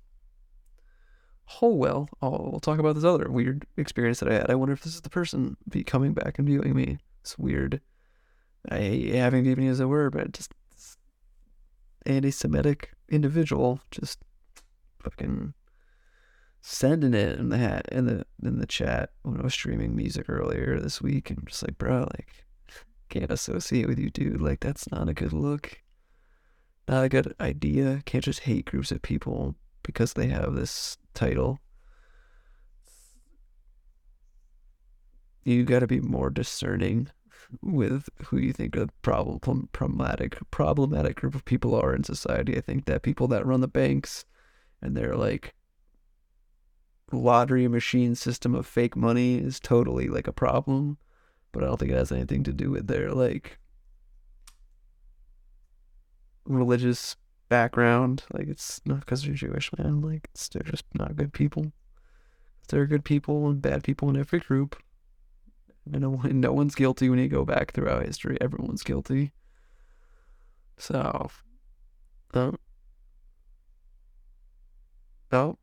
Oh 1.63 1.69
well. 1.75 2.09
Oh, 2.23 2.51
we'll 2.51 2.61
talk 2.61 2.79
about 2.79 2.95
this 2.95 3.05
other 3.05 3.31
weird 3.31 3.67
experience 3.77 4.21
that 4.21 4.29
I 4.31 4.35
had. 4.35 4.51
I 4.51 4.55
wonder 4.55 4.73
if 4.73 4.83
this 4.83 4.95
is 4.95 5.01
the 5.01 5.11
person 5.11 5.57
be 5.69 5.83
coming 5.85 6.13
back 6.13 6.39
and 6.39 6.47
viewing 6.47 6.75
me. 6.75 6.99
It's 7.23 7.39
weird. 7.39 7.81
I 8.69 8.79
to 8.79 9.37
even 9.37 9.65
use 9.65 9.81
a 9.81 9.89
word, 9.89 10.13
but 10.13 10.33
just 10.33 10.53
anti-Semitic 12.07 12.93
individual 13.09 13.81
just 13.91 14.19
fucking 15.03 15.55
sending 16.63 17.15
it 17.15 17.39
in 17.39 17.49
the 17.49 17.59
hat 17.59 17.87
in 17.91 18.07
the 18.07 18.25
in 18.43 18.59
the 18.59 18.67
chat 18.67 19.11
when 19.23 19.41
I 19.41 19.43
was 19.43 19.55
streaming 19.55 19.97
music 19.97 20.27
earlier 20.29 20.79
this 20.79 21.01
week, 21.01 21.31
and 21.31 21.39
I'm 21.39 21.47
just 21.47 21.63
like, 21.63 21.79
bro, 21.79 22.01
like, 22.01 22.45
can't 23.09 23.31
associate 23.31 23.87
with 23.87 23.99
you, 23.99 24.11
dude. 24.11 24.43
Like, 24.43 24.61
that's 24.61 24.91
not 24.91 25.09
a 25.09 25.15
good 25.15 25.33
look. 25.33 25.81
Not 26.87 27.05
a 27.05 27.09
good 27.09 27.35
idea. 27.41 28.03
Can't 28.05 28.25
just 28.25 28.41
hate 28.41 28.67
groups 28.67 28.93
of 28.93 29.01
people 29.03 29.55
because 29.83 30.13
they 30.13 30.29
have 30.29 30.55
this 30.55 30.99
title. 31.15 31.61
You 35.45 35.65
got 35.65 35.81
to 35.81 35.87
be 35.87 36.01
more 36.01 36.31
discerning 36.31 37.09
with 37.63 38.09
who 38.27 38.39
you 38.39 38.53
think 38.53 38.77
a 38.77 38.89
problem 39.03 39.69
problematic 39.73 40.39
problematic 40.51 41.17
group 41.17 41.35
of 41.35 41.45
people 41.45 41.75
are 41.75 41.95
in 41.95 42.05
society. 42.05 42.57
I 42.57 42.61
think 42.61 42.85
that 42.87 43.03
people 43.03 43.29
that 43.29 43.47
run 43.47 43.61
the 43.61 43.69
banks 43.69 44.25
and 44.83 44.97
they're 44.97 45.17
like 45.17 45.55
lottery 47.13 47.67
machine 47.69 48.15
system 48.15 48.55
of 48.55 48.67
fake 48.67 48.97
money 48.97 49.37
is 49.37 49.59
totally 49.61 50.09
like 50.09 50.29
a 50.29 50.33
problem, 50.33 50.99
but 51.53 51.63
I 51.63 51.67
don't 51.67 51.79
think 51.79 51.91
it 51.91 51.97
has 51.97 52.13
anything 52.13 52.45
to 52.45 52.53
do 52.53 52.71
with 52.71 52.87
their 52.87 53.13
like 53.13 53.59
religious 56.45 57.17
background. 57.49 58.25
Like 58.33 58.49
it's 58.49 58.81
not 58.85 59.01
because 59.01 59.25
they're 59.25 59.35
Jewish, 59.35 59.71
man. 59.77 60.01
Like 60.01 60.29
they're 60.53 60.63
just 60.63 60.85
not 60.95 61.17
good 61.17 61.33
people. 61.33 61.73
There 62.69 62.81
are 62.81 62.87
good 62.87 63.05
people 63.05 63.49
and 63.49 63.61
bad 63.61 63.83
people 63.83 64.09
in 64.09 64.17
every 64.17 64.39
group. 64.39 64.81
No 65.99 66.17
no 66.25 66.53
one's 66.53 66.75
guilty 66.75 67.09
when 67.09 67.19
you 67.19 67.29
go 67.29 67.45
back 67.45 67.73
throughout 67.73 68.07
history. 68.07 68.39
Everyone's 68.41 68.83
guilty. 68.83 69.33
So, 70.79 71.31
um, 72.33 72.59
oh, 75.33 75.59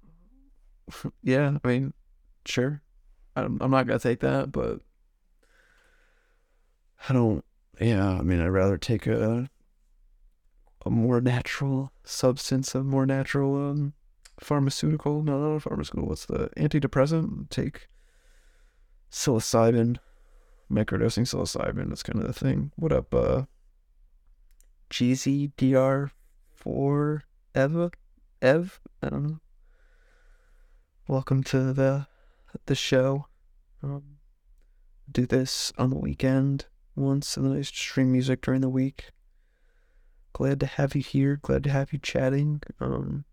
yeah, 1.23 1.57
I 1.63 1.67
mean, 1.67 1.93
sure. 2.45 2.81
I'm, 3.35 3.57
I'm 3.61 3.71
not 3.71 3.87
gonna 3.87 3.99
take 3.99 4.19
that, 4.21 4.51
but 4.51 4.81
I 7.09 7.13
don't. 7.13 7.43
Yeah, 7.79 8.09
I 8.09 8.21
mean, 8.21 8.41
I'd 8.41 8.47
rather 8.47 8.77
take 8.77 9.07
a 9.07 9.49
a 10.85 10.89
more 10.89 11.21
natural 11.21 11.91
substance, 12.03 12.73
a 12.73 12.83
more 12.83 13.05
natural 13.05 13.55
um 13.69 13.93
pharmaceutical. 14.39 15.23
No, 15.23 15.39
not 15.39 15.55
a 15.55 15.59
pharmaceutical. 15.59 16.07
What's 16.09 16.25
the 16.25 16.49
antidepressant? 16.57 17.49
Take 17.49 17.87
psilocybin, 19.11 19.97
microdosing 20.71 21.25
psilocybin. 21.25 21.89
That's 21.89 22.03
kind 22.03 22.19
of 22.19 22.27
the 22.27 22.33
thing. 22.33 22.71
What 22.75 22.91
up, 22.91 23.13
uh? 23.13 23.43
GZDR4 24.89 26.11
Eva? 27.55 27.91
Ev? 28.41 28.79
I 29.01 29.09
don't 29.09 29.23
know 29.23 29.39
welcome 31.07 31.41
to 31.41 31.73
the 31.73 32.07
the 32.65 32.75
show. 32.75 33.27
Um, 33.81 34.17
do 35.09 35.25
this 35.25 35.71
on 35.77 35.89
the 35.89 35.97
weekend 35.97 36.65
once, 36.95 37.37
and 37.37 37.45
then 37.45 37.57
I 37.57 37.61
stream 37.61 38.11
music 38.11 38.41
during 38.41 38.61
the 38.61 38.69
week. 38.69 39.11
Glad 40.33 40.59
to 40.59 40.65
have 40.65 40.95
you 40.95 41.01
here. 41.01 41.37
Glad 41.41 41.63
to 41.63 41.69
have 41.69 41.93
you 41.93 41.99
chatting. 41.99 42.61
Um, 42.79 43.25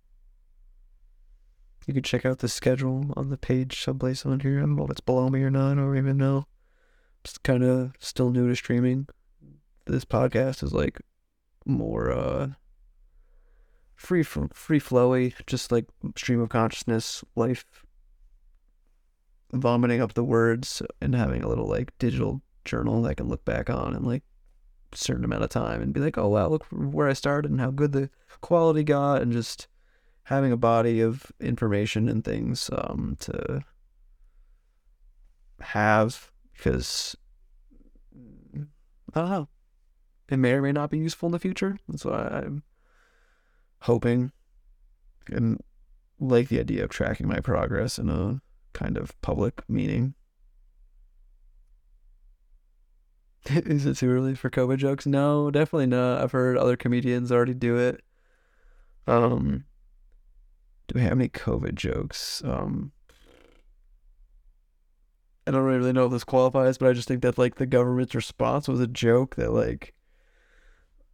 you 1.87 1.95
can 1.95 2.03
check 2.03 2.25
out 2.25 2.39
the 2.39 2.49
schedule 2.49 3.13
on 3.17 3.31
the 3.31 3.37
page 3.37 3.83
someplace 3.83 4.25
on 4.25 4.41
here. 4.41 4.59
I 4.59 4.61
don't 4.61 4.77
know 4.77 4.85
if 4.85 4.91
it's 4.91 5.01
below 5.01 5.29
me 5.29 5.43
or 5.43 5.51
not. 5.51 5.73
I 5.73 5.75
don't 5.75 5.99
even 5.99 6.17
know. 6.17 6.47
Kind 7.43 7.65
of 7.65 7.93
still 7.99 8.31
new 8.31 8.49
to 8.49 8.57
streaming. 8.57 9.09
This 9.87 10.05
podcast 10.05 10.63
is 10.63 10.73
like 10.73 11.01
more 11.67 12.13
uh 12.13 12.49
free 13.95 14.23
from 14.23 14.49
free 14.51 14.81
flowy, 14.81 15.35
just 15.47 15.73
like 15.73 15.87
stream 16.17 16.41
of 16.41 16.51
consciousness, 16.51 17.25
life 17.35 17.65
vomiting 19.53 20.01
up 20.01 20.15
the 20.15 20.25
words 20.25 20.83
and 21.01 21.15
having 21.15 21.43
a 21.43 21.49
little 21.49 21.67
like 21.67 21.97
digital 21.99 22.43
journal 22.65 23.03
that 23.03 23.11
I 23.11 23.15
can 23.15 23.29
look 23.29 23.45
back 23.45 23.71
on 23.71 23.95
in 23.95 24.05
like 24.05 24.23
a 24.93 24.97
certain 24.97 25.25
amount 25.25 25.45
of 25.45 25.51
time 25.51 25.81
and 25.81 25.95
be 25.95 26.01
like, 26.01 26.19
oh 26.19 26.29
wow, 26.29 26.49
look 26.49 26.65
where 26.71 27.09
I 27.09 27.13
started 27.15 27.51
and 27.51 27.61
how 27.61 27.71
good 27.71 27.93
the 27.93 28.11
quality 28.41 28.83
got 28.83 29.23
and 29.23 29.33
just 29.33 29.69
having 30.25 30.53
a 30.53 30.57
body 30.57 31.01
of 31.01 31.31
information 31.41 32.09
and 32.09 32.25
things 32.25 32.71
um, 32.73 33.17
to 33.21 33.63
have 35.61 36.31
because 36.55 37.17
I 39.15 39.21
don't 39.21 39.31
know. 39.31 39.49
It 40.31 40.39
may 40.39 40.53
or 40.53 40.63
may 40.63 40.73
not 40.73 40.91
be 40.91 40.99
useful 40.99 41.29
in 41.29 41.33
the 41.33 41.39
future. 41.39 41.79
That's 41.89 42.05
why 42.05 42.29
I'm 42.29 42.63
hoping 43.81 44.33
and 45.29 45.61
like 46.19 46.49
the 46.49 46.61
idea 46.61 46.85
of 46.85 46.91
tracking 46.91 47.29
my 47.29 47.41
progress 47.41 47.99
in 47.99 48.09
a 48.09 48.41
kind 48.73 48.97
of 48.97 49.21
public 49.21 49.63
meeting. 49.69 50.15
Is 53.51 53.85
it 53.85 53.99
too 53.99 54.11
early 54.11 54.35
for 54.35 54.49
COVID 54.49 54.79
jokes? 54.79 55.07
No, 55.07 55.51
definitely 55.51 55.87
not. 55.87 56.23
I've 56.23 56.33
heard 56.33 56.57
other 56.57 56.77
comedians 56.77 57.31
already 57.31 57.55
do 57.55 57.77
it. 57.77 58.03
Um, 59.07 59.65
do 60.89 60.95
we 60.95 61.03
have 61.03 61.13
any 61.13 61.29
COVID 61.29 61.75
jokes? 61.75 62.43
Um, 62.45 62.93
I 65.47 65.51
don't 65.51 65.65
really 65.65 65.93
know 65.93 66.07
if 66.07 66.13
this 66.13 66.25
qualifies, 66.25 66.79
but 66.79 66.89
I 66.89 66.93
just 66.95 67.09
think 67.09 67.23
that 67.23 67.39
like 67.39 67.57
the 67.57 67.67
government's 67.67 68.15
response 68.15 68.67
was 68.67 68.81
a 68.81 68.87
joke 68.87 69.37
that 69.37 69.53
like 69.53 69.95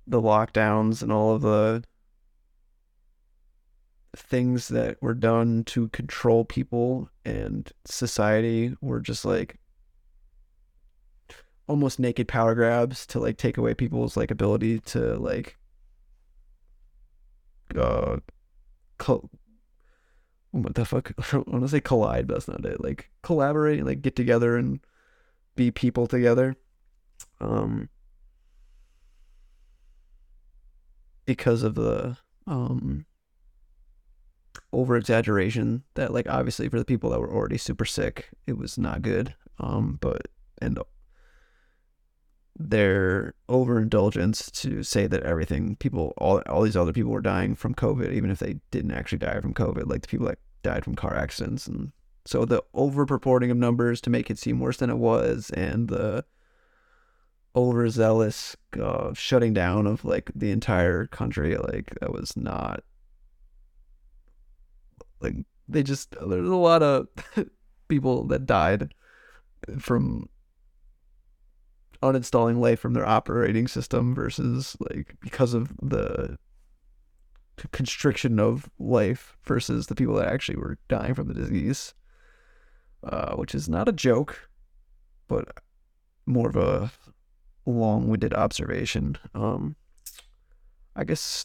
the 0.07 0.21
lockdowns 0.21 1.03
and 1.03 1.13
all 1.13 1.35
of 1.35 1.43
the 1.43 1.85
things 4.17 4.69
that 4.69 5.01
were 5.01 5.15
done 5.15 5.65
to 5.65 5.89
control 5.89 6.45
people 6.45 7.09
and 7.25 7.73
society 7.85 8.75
were 8.81 9.01
just 9.01 9.25
like 9.25 9.59
almost 11.69 12.01
naked 12.01 12.27
power 12.27 12.55
grabs 12.55 13.07
to 13.07 13.21
like 13.21 13.37
take 13.37 13.57
away 13.57 13.75
people's 13.75 14.17
like 14.17 14.33
ability 14.33 14.81
to 14.81 15.15
like 15.17 15.57
uh 17.77 18.17
what 20.53 20.75
the 20.75 20.85
fuck? 20.85 21.13
I 21.33 21.39
want 21.39 21.63
to 21.63 21.69
say 21.69 21.81
collide 21.81 22.27
but 22.27 22.35
that's 22.35 22.49
not 22.49 22.65
it. 22.65 22.83
Like 22.83 23.11
collaborate 23.23 23.85
like 23.85 24.03
get 24.03 24.17
together 24.17 24.57
and 24.57 24.81
be 25.57 25.71
people 25.71 26.07
together. 26.07 26.57
Um 27.41 27.89
because 31.27 31.63
of 31.63 31.75
the 31.75 32.17
um 32.47 33.07
over 34.73 34.97
exaggeration 34.97 35.83
that 35.95 36.13
like 36.13 36.29
obviously 36.29 36.69
for 36.69 36.79
the 36.79 36.85
people 36.85 37.11
that 37.11 37.21
were 37.21 37.33
already 37.33 37.59
super 37.59 37.85
sick 37.85 38.29
it 38.47 38.57
was 38.59 38.79
not 38.79 39.03
good. 39.03 39.35
Um 39.59 39.99
but 40.01 40.29
and 40.61 40.79
their 42.63 43.35
overindulgence 43.49 44.51
to 44.51 44.83
say 44.83 45.07
that 45.07 45.23
everything 45.23 45.77
people 45.77 46.13
all 46.19 46.43
all 46.47 46.61
these 46.61 46.77
other 46.77 46.93
people 46.93 47.11
were 47.11 47.23
dying 47.23 47.55
from 47.55 47.75
covid 47.75 48.13
even 48.13 48.31
if 48.31 48.39
they 48.39 48.57
didn't 48.71 48.91
actually 48.91 49.19
die 49.19 49.41
from 49.41 49.55
covid. 49.55 49.89
Like 49.89 50.03
the 50.03 50.09
people 50.09 50.27
that 50.27 50.39
died 50.63 50.85
from 50.85 50.95
car 50.95 51.17
accidents 51.17 51.67
and 51.67 51.93
so 52.27 52.45
the 52.45 52.63
over 52.75 53.03
of 53.03 53.57
numbers 53.57 54.01
to 54.03 54.11
make 54.11 54.31
it 54.31 54.39
seem 54.39 54.61
worse 54.61 54.77
than 54.77 54.91
it 54.91 54.99
was 54.99 55.49
and 55.51 55.89
the 55.89 56.23
overzealous 57.57 58.57
uh, 58.79 59.13
shutting 59.15 59.55
down 59.55 59.87
of 59.87 60.05
like 60.05 60.31
the 60.35 60.51
entire 60.51 61.07
country 61.07 61.57
like 61.57 61.93
that 62.01 62.13
was 62.13 62.37
not 62.37 62.85
like 65.21 65.35
they 65.67 65.83
just 65.83 66.15
there's 66.29 66.49
a 66.49 66.55
lot 66.55 66.83
of 66.83 67.09
people 67.89 68.25
that 68.27 68.45
died 68.45 68.93
from 69.79 70.29
uninstalling 72.03 72.59
life 72.59 72.81
from 72.81 72.95
their 72.95 73.07
operating 73.07 73.69
system 73.69 74.15
versus 74.15 74.77
like 74.81 75.17
because 75.21 75.55
of 75.55 75.73
the 75.83 76.39
constriction 77.73 78.41
of 78.41 78.71
life 78.79 79.37
versus 79.45 79.87
the 79.87 79.95
people 79.95 80.15
that 80.15 80.29
actually 80.29 80.57
were 80.57 80.79
dying 80.89 81.15
from 81.15 81.29
the 81.29 81.35
disease, 81.35 81.95
uh, 83.05 83.35
which 83.37 83.55
is 83.55 83.69
not 83.69 83.89
a 83.89 83.93
joke, 83.93 84.49
but 85.29 85.49
more 86.27 86.49
of 86.49 86.57
a 86.57 86.91
long-winded 87.67 88.33
observation. 88.35 89.19
Um, 89.35 89.77
I 90.97 91.05
guess 91.05 91.45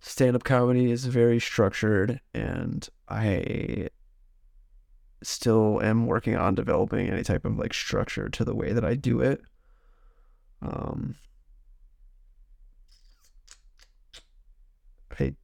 stand 0.00 0.36
up 0.36 0.44
comedy 0.44 0.90
is 0.90 1.04
very 1.06 1.38
structured 1.40 2.20
and 2.34 2.88
I 3.08 3.88
still 5.22 5.80
am 5.82 6.06
working 6.06 6.36
on 6.36 6.54
developing 6.54 7.08
any 7.08 7.22
type 7.22 7.44
of 7.44 7.58
like 7.58 7.74
structure 7.74 8.28
to 8.28 8.44
the 8.44 8.54
way 8.54 8.72
that 8.72 8.84
I 8.84 8.94
do 8.94 9.20
it. 9.20 9.42
Um, 10.62 11.16
I 15.18 15.34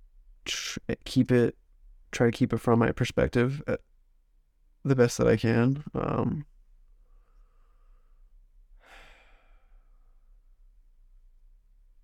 tr- 0.44 0.78
keep 1.04 1.30
it, 1.30 1.56
try 2.12 2.26
to 2.26 2.32
keep 2.32 2.52
it 2.52 2.58
from 2.58 2.78
my 2.78 2.92
perspective 2.92 3.62
at 3.66 3.80
the 4.84 4.96
best 4.96 5.18
that 5.18 5.26
I 5.26 5.36
can. 5.36 5.84
Um, 5.94 6.46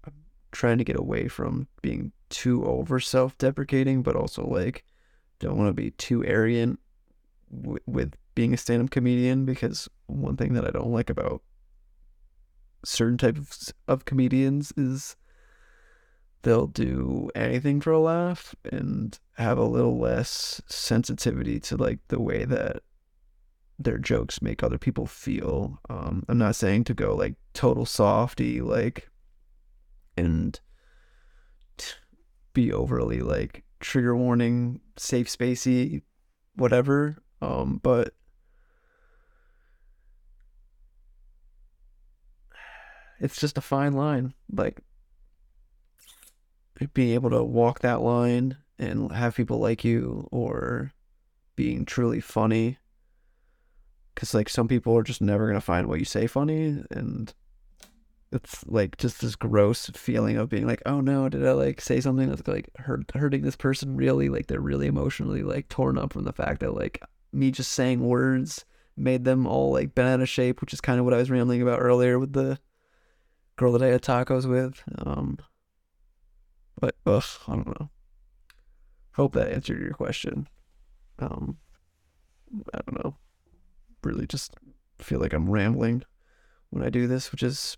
I'm 0.05 0.15
trying 0.51 0.79
to 0.79 0.85
get 0.85 0.97
away 0.97 1.29
from 1.29 1.69
being 1.81 2.13
too 2.29 2.65
over 2.65 2.99
self 2.99 3.37
deprecating, 3.39 4.03
but 4.03 4.17
also 4.17 4.47
like 4.47 4.85
don't 5.39 5.57
want 5.57 5.69
to 5.69 5.75
be 5.75 5.91
too 5.93 6.25
arrogant 6.25 6.79
with 7.53 8.15
being 8.35 8.55
a 8.55 8.57
stand 8.57 8.83
up 8.83 8.91
comedian 8.91 9.45
because 9.45 9.89
one 10.07 10.37
thing 10.37 10.55
that 10.55 10.67
I 10.67 10.71
don't 10.71 10.93
like 10.93 11.11
about 11.11 11.43
certain 12.85 13.19
types 13.19 13.73
of 13.87 14.05
comedians 14.05 14.73
is 14.77 15.17
they'll 16.43 16.67
do 16.67 17.31
anything 17.35 17.81
for 17.81 17.93
a 17.93 18.01
laugh 18.01 18.55
and 18.65 19.19
have 19.37 19.59
a 19.59 19.65
little 19.65 19.99
less 19.99 20.61
sensitivity 20.67 21.61
to 21.61 21.77
like 21.77 22.01
the 22.09 22.21
way 22.21 22.45
that 22.45 22.83
their 23.79 23.99
jokes 23.99 24.43
make 24.43 24.63
other 24.63 24.79
people 24.79 25.07
feel. 25.07 25.79
Um, 25.89 26.25
I'm 26.29 26.39
not 26.39 26.57
saying 26.57 26.85
to 26.85 26.95
go 26.95 27.15
like 27.15 27.35
total 27.55 27.87
softy, 27.87 28.61
like, 28.61 29.09
and 30.17 30.59
be 32.53 32.73
overly 32.73 33.21
like 33.21 33.65
trigger 33.81 34.17
warning, 34.17 34.81
safe 34.97 35.29
spacey, 35.29 36.03
whatever. 36.55 37.22
Um, 37.43 37.81
but 37.83 38.15
it's 43.19 43.39
just 43.39 43.59
a 43.59 43.61
fine 43.61 43.95
line. 43.95 44.33
Like 44.55 44.81
being 46.95 47.15
able 47.15 47.31
to 47.31 47.43
walk 47.43 47.81
that 47.81 48.01
line 48.01 48.57
and 48.79 49.11
have 49.13 49.35
people 49.35 49.59
like 49.59 49.85
you 49.85 50.29
or 50.31 50.93
being 51.57 51.85
truly 51.85 52.21
funny 52.21 52.79
because 54.15 54.35
like 54.35 54.49
some 54.49 54.69
people 54.69 54.97
are 54.97 55.03
just 55.03 55.21
never 55.21 55.47
gonna 55.47 55.61
find 55.61 55.87
what 55.87 55.99
you 55.99 56.05
say 56.05 56.27
funny 56.27 56.83
and 56.91 57.35
it's 58.33 58.65
like 58.67 58.97
just 58.97 59.21
this 59.21 59.37
gross 59.37 59.91
feeling 59.91 60.37
of 60.37 60.49
being 60.49 60.67
like 60.67 60.83
oh 60.87 61.01
no 61.01 61.29
did 61.29 61.47
i 61.47 61.53
like 61.53 61.81
say 61.81 62.01
something 62.01 62.29
that's 62.29 62.47
like 62.49 62.71
hurt, 62.79 63.05
hurting 63.15 63.43
this 63.43 63.57
person 63.57 63.95
really 63.95 64.29
like 64.29 64.47
they're 64.47 64.61
really 64.61 64.87
emotionally 64.87 65.43
like 65.43 65.69
torn 65.69 65.99
up 65.99 66.13
from 66.13 66.25
the 66.25 66.33
fact 66.33 66.61
that 66.61 66.75
like 66.75 67.01
me 67.33 67.51
just 67.51 67.73
saying 67.73 68.01
words 68.01 68.65
made 68.97 69.25
them 69.25 69.47
all 69.47 69.73
like 69.73 69.95
bent 69.95 70.09
out 70.09 70.21
of 70.21 70.29
shape 70.29 70.61
which 70.61 70.73
is 70.73 70.81
kind 70.81 70.99
of 70.99 71.05
what 71.05 71.15
i 71.15 71.19
was 71.19 71.31
rambling 71.31 71.63
about 71.63 71.81
earlier 71.81 72.19
with 72.19 72.33
the 72.33 72.59
girl 73.57 73.73
that 73.73 73.83
i 73.83 73.87
had 73.87 74.03
tacos 74.03 74.47
with 74.47 74.83
um 74.99 75.39
but 76.83 76.97
ugh, 77.07 77.23
I 77.47 77.55
don't 77.55 77.81
know. 77.81 77.91
Hope 79.13 79.35
that 79.35 79.53
answered 79.53 79.81
your 79.81 79.93
question. 79.93 80.49
Um, 81.21 81.59
I 82.75 82.81
don't 82.85 83.05
know. 83.05 83.17
Really, 84.03 84.27
just 84.27 84.57
feel 84.99 85.21
like 85.21 85.33
I'm 85.33 85.49
rambling 85.49 86.03
when 86.71 86.83
I 86.83 86.91
do 86.91 87.07
this, 87.07 87.31
which 87.31 87.45
is 87.45 87.77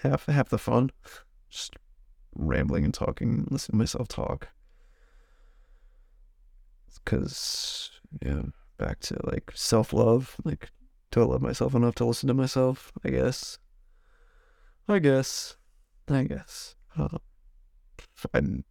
half 0.00 0.26
half 0.26 0.50
the 0.50 0.58
fun. 0.58 0.90
Just 1.48 1.76
rambling 2.34 2.84
and 2.84 2.92
talking, 2.92 3.46
listening 3.50 3.78
to 3.78 3.78
myself 3.78 4.08
talk. 4.08 4.48
Because 7.02 7.92
yeah, 8.24 8.42
back 8.78 9.00
to 9.00 9.18
like 9.24 9.52
self 9.54 9.92
love. 9.92 10.36
Like, 10.44 10.70
do 11.10 11.22
I 11.22 11.24
love 11.24 11.42
myself 11.42 11.74
enough 11.74 11.94
to 11.96 12.04
listen 12.04 12.28
to 12.28 12.34
myself? 12.34 12.92
I 13.04 13.10
guess. 13.10 13.58
I 14.88 14.98
guess. 14.98 15.56
I 16.08 16.24
guess. 16.24 16.74
Uh, 16.98 17.18
I'm 18.32 18.64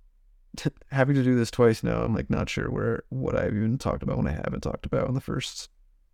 t- 0.56 0.70
having 0.92 1.16
to 1.16 1.24
do 1.24 1.36
this 1.36 1.52
twice 1.52 1.84
now. 1.84 2.02
I'm 2.02 2.14
like 2.14 2.30
not 2.30 2.50
sure 2.50 2.70
where 2.70 3.04
what 3.10 3.36
I've 3.36 3.56
even 3.56 3.78
talked 3.78 4.04
about 4.04 4.18
when 4.18 4.28
I 4.28 4.32
haven't 4.32 4.62
talked 4.62 4.86
about 4.86 5.08
in 5.08 5.14
the 5.14 5.22
first 5.22 5.70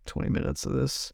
20 0.06 0.28
minutes 0.28 0.66
of 0.66 0.72
this. 0.72 1.12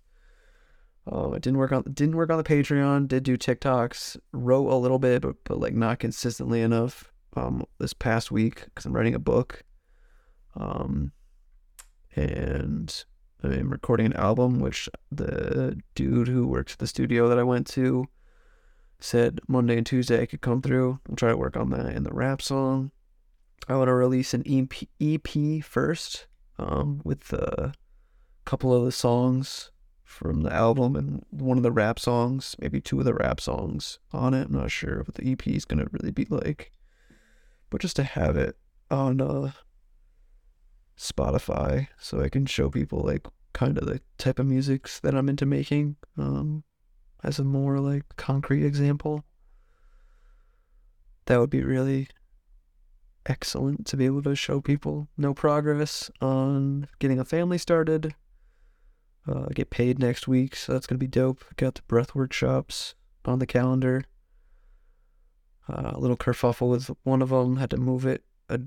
Um, 1.10 1.32
I 1.32 1.38
didn't 1.38 1.58
work 1.58 1.72
on 1.72 1.84
didn't 1.92 2.16
work 2.16 2.30
on 2.30 2.36
the 2.36 2.44
Patreon. 2.44 3.08
Did 3.08 3.22
do 3.22 3.36
TikToks. 3.36 4.18
Wrote 4.32 4.70
a 4.70 4.76
little 4.76 4.98
bit, 4.98 5.22
but, 5.22 5.36
but 5.44 5.58
like 5.58 5.74
not 5.74 5.98
consistently 5.98 6.60
enough. 6.60 7.12
Um, 7.36 7.64
this 7.78 7.92
past 7.92 8.30
week 8.32 8.64
because 8.64 8.84
I'm 8.84 8.94
writing 8.94 9.14
a 9.14 9.18
book. 9.18 9.62
Um, 10.56 11.12
and 12.14 13.04
I'm 13.42 13.70
recording 13.70 14.06
an 14.06 14.12
album, 14.14 14.58
which 14.60 14.88
the 15.10 15.80
dude 15.94 16.28
who 16.28 16.46
works 16.46 16.72
at 16.72 16.78
the 16.78 16.86
studio 16.86 17.28
that 17.28 17.38
I 17.38 17.44
went 17.44 17.66
to 17.68 18.06
said 19.00 19.40
Monday 19.46 19.76
and 19.76 19.86
Tuesday 19.86 20.22
I 20.22 20.26
could 20.26 20.40
come 20.40 20.60
through 20.60 20.98
and 21.06 21.16
try 21.16 21.30
to 21.30 21.36
work 21.36 21.56
on 21.56 21.70
that 21.70 21.86
and 21.86 22.04
the 22.04 22.12
rap 22.12 22.42
song. 22.42 22.90
I 23.68 23.76
want 23.76 23.88
to 23.88 23.94
release 23.94 24.34
an 24.34 24.42
EP, 24.46 24.72
EP 25.00 25.62
first 25.62 26.26
um, 26.58 27.00
with 27.04 27.32
a 27.32 27.74
couple 28.44 28.74
of 28.74 28.84
the 28.84 28.92
songs 28.92 29.70
from 30.02 30.42
the 30.42 30.52
album 30.52 30.96
and 30.96 31.24
one 31.30 31.58
of 31.58 31.62
the 31.62 31.70
rap 31.70 31.98
songs, 32.00 32.56
maybe 32.58 32.80
two 32.80 32.98
of 32.98 33.04
the 33.04 33.14
rap 33.14 33.40
songs 33.40 33.98
on 34.12 34.34
it. 34.34 34.46
I'm 34.46 34.54
not 34.54 34.70
sure 34.70 34.98
what 34.98 35.14
the 35.14 35.30
EP 35.30 35.46
is 35.46 35.64
going 35.64 35.84
to 35.84 35.90
really 35.92 36.10
be 36.10 36.26
like. 36.28 36.72
But 37.70 37.82
just 37.82 37.96
to 37.96 38.04
have 38.04 38.36
it 38.36 38.56
on 38.90 39.20
uh, 39.20 39.52
Spotify 40.98 41.88
so 41.98 42.20
I 42.20 42.28
can 42.28 42.46
show 42.46 42.68
people 42.68 43.00
like 43.00 43.26
kind 43.52 43.78
of 43.78 43.86
the 43.86 44.00
type 44.18 44.38
of 44.38 44.46
musics 44.46 45.00
that 45.00 45.14
I'm 45.14 45.28
into 45.28 45.46
making. 45.46 45.96
Um, 46.16 46.64
as 47.22 47.38
a 47.38 47.44
more 47.44 47.78
like 47.80 48.04
concrete 48.16 48.64
example. 48.64 49.24
That 51.26 51.38
would 51.38 51.50
be 51.50 51.62
really 51.62 52.08
excellent 53.26 53.86
to 53.86 53.96
be 53.96 54.06
able 54.06 54.22
to 54.22 54.34
show 54.34 54.60
people 54.60 55.08
no 55.16 55.34
progress 55.34 56.10
on 56.20 56.88
getting 56.98 57.18
a 57.18 57.24
family 57.24 57.58
started. 57.58 58.14
Uh, 59.26 59.46
get 59.54 59.68
paid 59.68 59.98
next 59.98 60.26
week, 60.26 60.56
so 60.56 60.72
that's 60.72 60.86
gonna 60.86 60.98
be 60.98 61.06
dope. 61.06 61.44
Got 61.56 61.74
the 61.74 61.82
breath 61.82 62.14
workshops 62.14 62.94
on 63.26 63.40
the 63.40 63.46
calendar. 63.46 64.04
Uh, 65.68 65.92
a 65.94 66.00
little 66.00 66.16
kerfuffle 66.16 66.70
with 66.70 66.90
one 67.02 67.20
of 67.20 67.28
them. 67.28 67.56
Had 67.56 67.70
to 67.70 67.76
move 67.76 68.06
it 68.06 68.24
a 68.48 68.60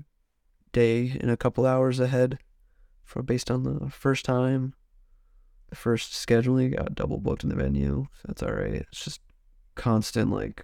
day 0.72 1.16
and 1.20 1.30
a 1.30 1.36
couple 1.36 1.66
hours 1.66 2.00
ahead, 2.00 2.38
for 3.04 3.22
based 3.22 3.50
on 3.50 3.62
the 3.62 3.90
first 3.90 4.24
time 4.24 4.74
the 5.72 5.76
first 5.76 6.12
scheduling 6.12 6.76
got 6.76 6.94
double 6.94 7.16
booked 7.16 7.44
in 7.44 7.48
the 7.48 7.56
venue. 7.56 8.06
That's 8.26 8.42
all 8.42 8.52
right. 8.52 8.74
It's 8.74 9.04
just 9.04 9.22
constant 9.74 10.30
like 10.30 10.62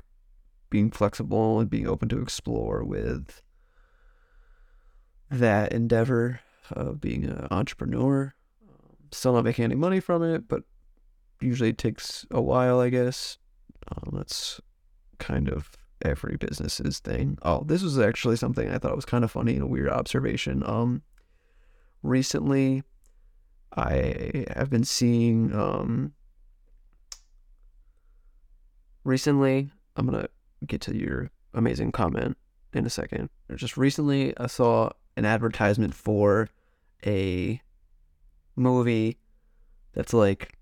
being 0.69 0.91
flexible 0.91 1.61
and 1.61 1.71
being 1.71 1.89
open 1.89 2.11
to 2.11 2.21
explore 2.21 2.85
with 2.85 3.41
that 5.31 5.73
endeavor 5.73 6.41
of 6.71 7.01
being 7.01 7.25
an 7.25 7.49
entrepreneur. 7.51 8.35
Still 9.11 9.33
not 9.33 9.45
making 9.45 9.65
any 9.65 9.77
money 9.77 9.99
from 9.99 10.23
it, 10.23 10.47
but 10.47 10.65
usually 11.41 11.71
it 11.71 11.79
takes 11.79 12.27
a 12.31 12.43
while, 12.43 12.79
I 12.79 12.91
guess. 12.91 13.39
Um, 13.91 14.13
that's 14.15 14.61
kind 15.19 15.49
of 15.49 15.71
every 16.03 16.37
business's 16.37 16.99
thing. 17.01 17.39
Oh, 17.43 17.65
this 17.65 17.83
was 17.83 17.99
actually 17.99 18.37
something 18.37 18.71
I 18.71 18.79
thought 18.79 18.97
was 18.97 19.05
kind 19.05 19.25
of 19.25 19.31
funny 19.31 19.55
and 19.55 19.63
a 19.63 19.67
weird 19.67 19.89
observation. 19.91 20.63
Um, 20.65 21.03
recently, 22.03 22.83
I 23.77 24.45
have 24.57 24.71
been 24.71 24.85
seeing 24.85 25.55
um 25.55 26.13
recently 29.05 29.71
I'm 29.97 30.07
gonna 30.07 30.29
get 30.67 30.81
to 30.83 30.97
your 30.97 31.31
amazing 31.55 31.93
comment 31.93 32.37
in 32.73 32.87
a 32.87 32.91
second. 32.91 33.31
Just 33.55 33.77
recently 33.77 34.37
I 34.37 34.47
saw 34.47 34.91
an 35.17 35.25
advertisement 35.25 35.95
for 35.95 36.49
a 37.05 37.61
movie 38.57 39.19
that's 39.93 40.13
like 40.13 40.59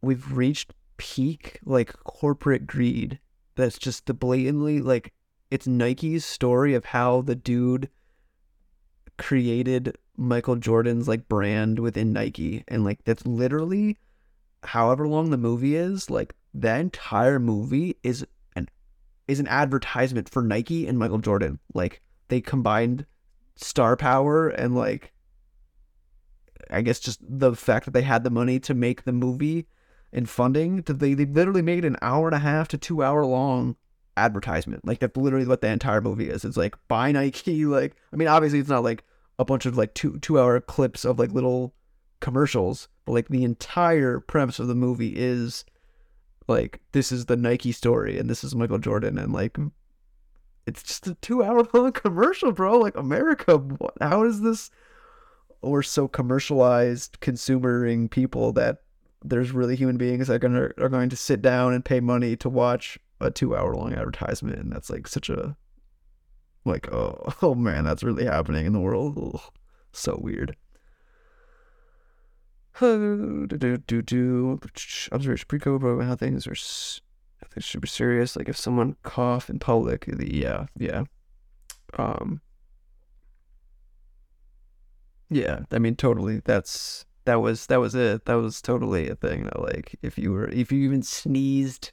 we've 0.00 0.32
reached 0.32 0.72
peak 0.96 1.58
like 1.64 1.92
corporate 2.04 2.66
greed 2.66 3.18
that's 3.54 3.78
just 3.78 4.06
the 4.06 4.14
blatantly 4.14 4.80
like 4.80 5.12
it's 5.50 5.66
Nike's 5.66 6.24
story 6.24 6.74
of 6.74 6.86
how 6.86 7.20
the 7.20 7.34
dude 7.34 7.90
created 9.18 9.96
Michael 10.16 10.56
Jordan's 10.56 11.08
like 11.08 11.28
brand 11.28 11.78
within 11.78 12.12
Nike. 12.12 12.64
And 12.68 12.84
like 12.84 13.04
that's 13.04 13.26
literally 13.26 13.98
however 14.64 15.06
long 15.08 15.30
the 15.30 15.36
movie 15.36 15.76
is 15.76 16.08
like 16.08 16.34
that 16.54 16.80
entire 16.80 17.38
movie 17.38 17.96
is 18.02 18.26
an 18.56 18.68
is 19.28 19.40
an 19.40 19.48
advertisement 19.48 20.28
for 20.28 20.42
Nike 20.42 20.86
and 20.86 20.98
Michael 20.98 21.18
Jordan. 21.18 21.58
Like 21.74 22.00
they 22.28 22.40
combined 22.40 23.06
star 23.56 23.96
power 23.96 24.48
and 24.48 24.74
like 24.74 25.12
I 26.70 26.80
guess 26.80 27.00
just 27.00 27.20
the 27.22 27.54
fact 27.54 27.84
that 27.84 27.90
they 27.90 28.02
had 28.02 28.24
the 28.24 28.30
money 28.30 28.58
to 28.60 28.74
make 28.74 29.04
the 29.04 29.12
movie 29.12 29.66
and 30.12 30.28
funding 30.28 30.82
they, 30.82 31.14
they 31.14 31.24
literally 31.24 31.62
made 31.62 31.84
an 31.84 31.96
hour 32.02 32.28
and 32.28 32.34
a 32.34 32.40
half 32.40 32.68
to 32.68 32.78
two 32.78 33.02
hour 33.02 33.24
long 33.24 33.76
advertisement 34.16 34.86
like 34.86 34.98
that's 34.98 35.16
literally 35.16 35.46
what 35.46 35.62
the 35.62 35.68
entire 35.68 36.00
movie 36.00 36.28
is 36.28 36.44
it's 36.44 36.56
like 36.56 36.76
buy 36.88 37.10
Nike 37.10 37.64
like 37.64 37.96
I 38.12 38.16
mean 38.16 38.28
obviously 38.28 38.58
it's 38.58 38.68
not 38.68 38.84
like 38.84 39.04
a 39.38 39.44
bunch 39.44 39.66
of 39.66 39.76
like 39.76 39.94
two 39.94 40.18
two 40.18 40.38
hour 40.38 40.60
clips 40.60 41.04
of 41.04 41.18
like 41.18 41.32
little 41.32 41.74
commercials, 42.22 42.88
but 43.04 43.12
like 43.12 43.28
the 43.28 43.44
entire 43.44 44.20
premise 44.20 44.58
of 44.58 44.68
the 44.68 44.74
movie 44.74 45.14
is 45.14 45.66
like 46.48 46.80
this 46.92 47.12
is 47.12 47.26
the 47.26 47.36
Nike 47.36 47.72
story 47.72 48.18
and 48.18 48.30
this 48.30 48.42
is 48.42 48.54
Michael 48.54 48.78
Jordan 48.78 49.18
and 49.18 49.32
like 49.32 49.58
it's 50.66 50.82
just 50.82 51.06
a 51.06 51.14
two 51.14 51.42
hour 51.42 51.66
long 51.74 51.92
commercial, 51.92 52.52
bro. 52.52 52.78
Like 52.78 52.96
America, 52.96 53.58
what, 53.58 53.94
how 54.00 54.24
is 54.24 54.40
this? 54.40 54.70
We're 55.60 55.82
so 55.82 56.08
commercialized, 56.08 57.20
consumering 57.20 58.08
people 58.08 58.52
that 58.54 58.78
there's 59.24 59.52
really 59.52 59.76
human 59.76 59.96
beings 59.96 60.28
that 60.28 60.34
are 60.34 60.38
gonna 60.38 60.70
are 60.78 60.88
going 60.88 61.10
to 61.10 61.16
sit 61.16 61.42
down 61.42 61.72
and 61.72 61.84
pay 61.84 62.00
money 62.00 62.36
to 62.36 62.48
watch 62.48 62.98
a 63.20 63.30
two 63.30 63.56
hour 63.56 63.74
long 63.74 63.94
advertisement, 63.94 64.58
and 64.58 64.72
that's 64.72 64.90
like 64.90 65.06
such 65.06 65.28
a 65.28 65.56
like 66.64 66.92
oh 66.92 67.32
oh 67.42 67.54
man, 67.54 67.84
that's 67.84 68.02
really 68.02 68.24
happening 68.24 68.66
in 68.66 68.72
the 68.72 68.80
world. 68.80 69.32
Ugh, 69.34 69.40
so 69.92 70.18
weird. 70.20 70.56
observation 72.80 74.58
pre-COVID 75.46 76.06
how 76.06 76.16
things 76.16 76.46
are 76.46 76.54
things 76.54 77.66
super 77.66 77.86
serious. 77.86 78.36
Like 78.36 78.48
if 78.48 78.56
someone 78.56 78.96
cough 79.02 79.50
in 79.50 79.58
public, 79.58 80.06
the 80.06 80.34
yeah, 80.34 80.66
yeah, 80.78 81.04
um, 81.98 82.40
yeah. 85.28 85.60
I 85.70 85.78
mean, 85.78 85.96
totally. 85.96 86.40
That's 86.44 87.04
that 87.24 87.40
was 87.40 87.66
that 87.66 87.80
was 87.80 87.94
it. 87.94 88.24
That 88.24 88.34
was 88.34 88.60
totally 88.60 89.08
a 89.08 89.14
thing. 89.14 89.44
That 89.44 89.60
like 89.60 89.96
if 90.02 90.18
you 90.18 90.32
were 90.32 90.48
if 90.48 90.72
you 90.72 90.84
even 90.84 91.02
sneezed, 91.02 91.92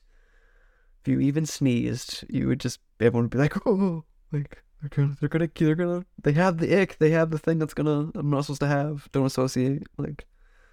if 1.01 1.07
you 1.07 1.19
even 1.19 1.45
sneezed, 1.45 2.23
you 2.29 2.47
would 2.47 2.59
just 2.59 2.79
everyone 2.99 3.25
would 3.25 3.31
be 3.31 3.37
like, 3.37 3.55
oh, 3.65 4.03
like 4.31 4.63
they're 4.81 4.89
gonna 4.89 5.15
they're 5.19 5.29
gonna 5.29 5.49
they're 5.55 5.75
gonna 5.75 6.05
they 6.23 6.33
have 6.33 6.57
the 6.57 6.81
ick. 6.81 6.97
They 6.97 7.11
have 7.11 7.31
the 7.31 7.39
thing 7.39 7.59
that's 7.59 7.73
gonna 7.73 8.11
I'm 8.15 8.29
not 8.29 8.45
supposed 8.45 8.61
to 8.61 8.67
have. 8.67 9.09
Don't 9.11 9.25
associate 9.25 9.83
like 9.97 10.25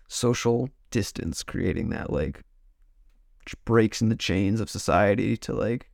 social 0.09 0.71
distance, 0.91 1.43
creating 1.43 1.91
that 1.91 2.13
like 2.13 2.43
breaks 3.65 4.01
in 4.01 4.09
the 4.09 4.17
chains 4.17 4.61
of 4.61 4.71
society 4.71 5.37
to 5.37 5.53
like 5.53 5.91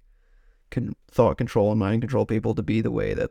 can 0.70 0.94
thought 1.10 1.36
control 1.36 1.70
and 1.70 1.78
mind 1.78 2.00
control 2.00 2.24
people 2.24 2.54
to 2.54 2.62
be 2.62 2.80
the 2.80 2.90
way 2.90 3.12
that 3.12 3.30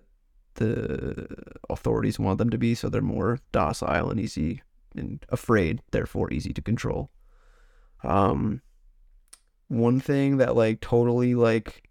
the 0.55 1.27
authorities 1.69 2.19
want 2.19 2.37
them 2.37 2.49
to 2.49 2.57
be 2.57 2.75
so 2.75 2.87
they're 2.87 3.01
more 3.01 3.39
docile 3.51 4.11
and 4.11 4.19
easy 4.19 4.61
and 4.95 5.25
afraid 5.30 5.82
therefore 5.91 6.32
easy 6.32 6.54
to 6.54 6.62
control 6.62 7.12
um 8.04 8.62
one 9.67 9.99
thing 9.99 10.38
that 10.38 10.56
like 10.56 10.82
totally 10.82 11.34
like 11.34 11.89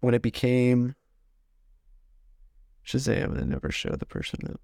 when 0.00 0.14
it 0.14 0.22
became 0.22 0.94
Shazam, 2.86 3.36
they 3.36 3.44
never 3.44 3.70
showed 3.70 3.98
the 3.98 4.06
person 4.06 4.38
that 4.44 4.60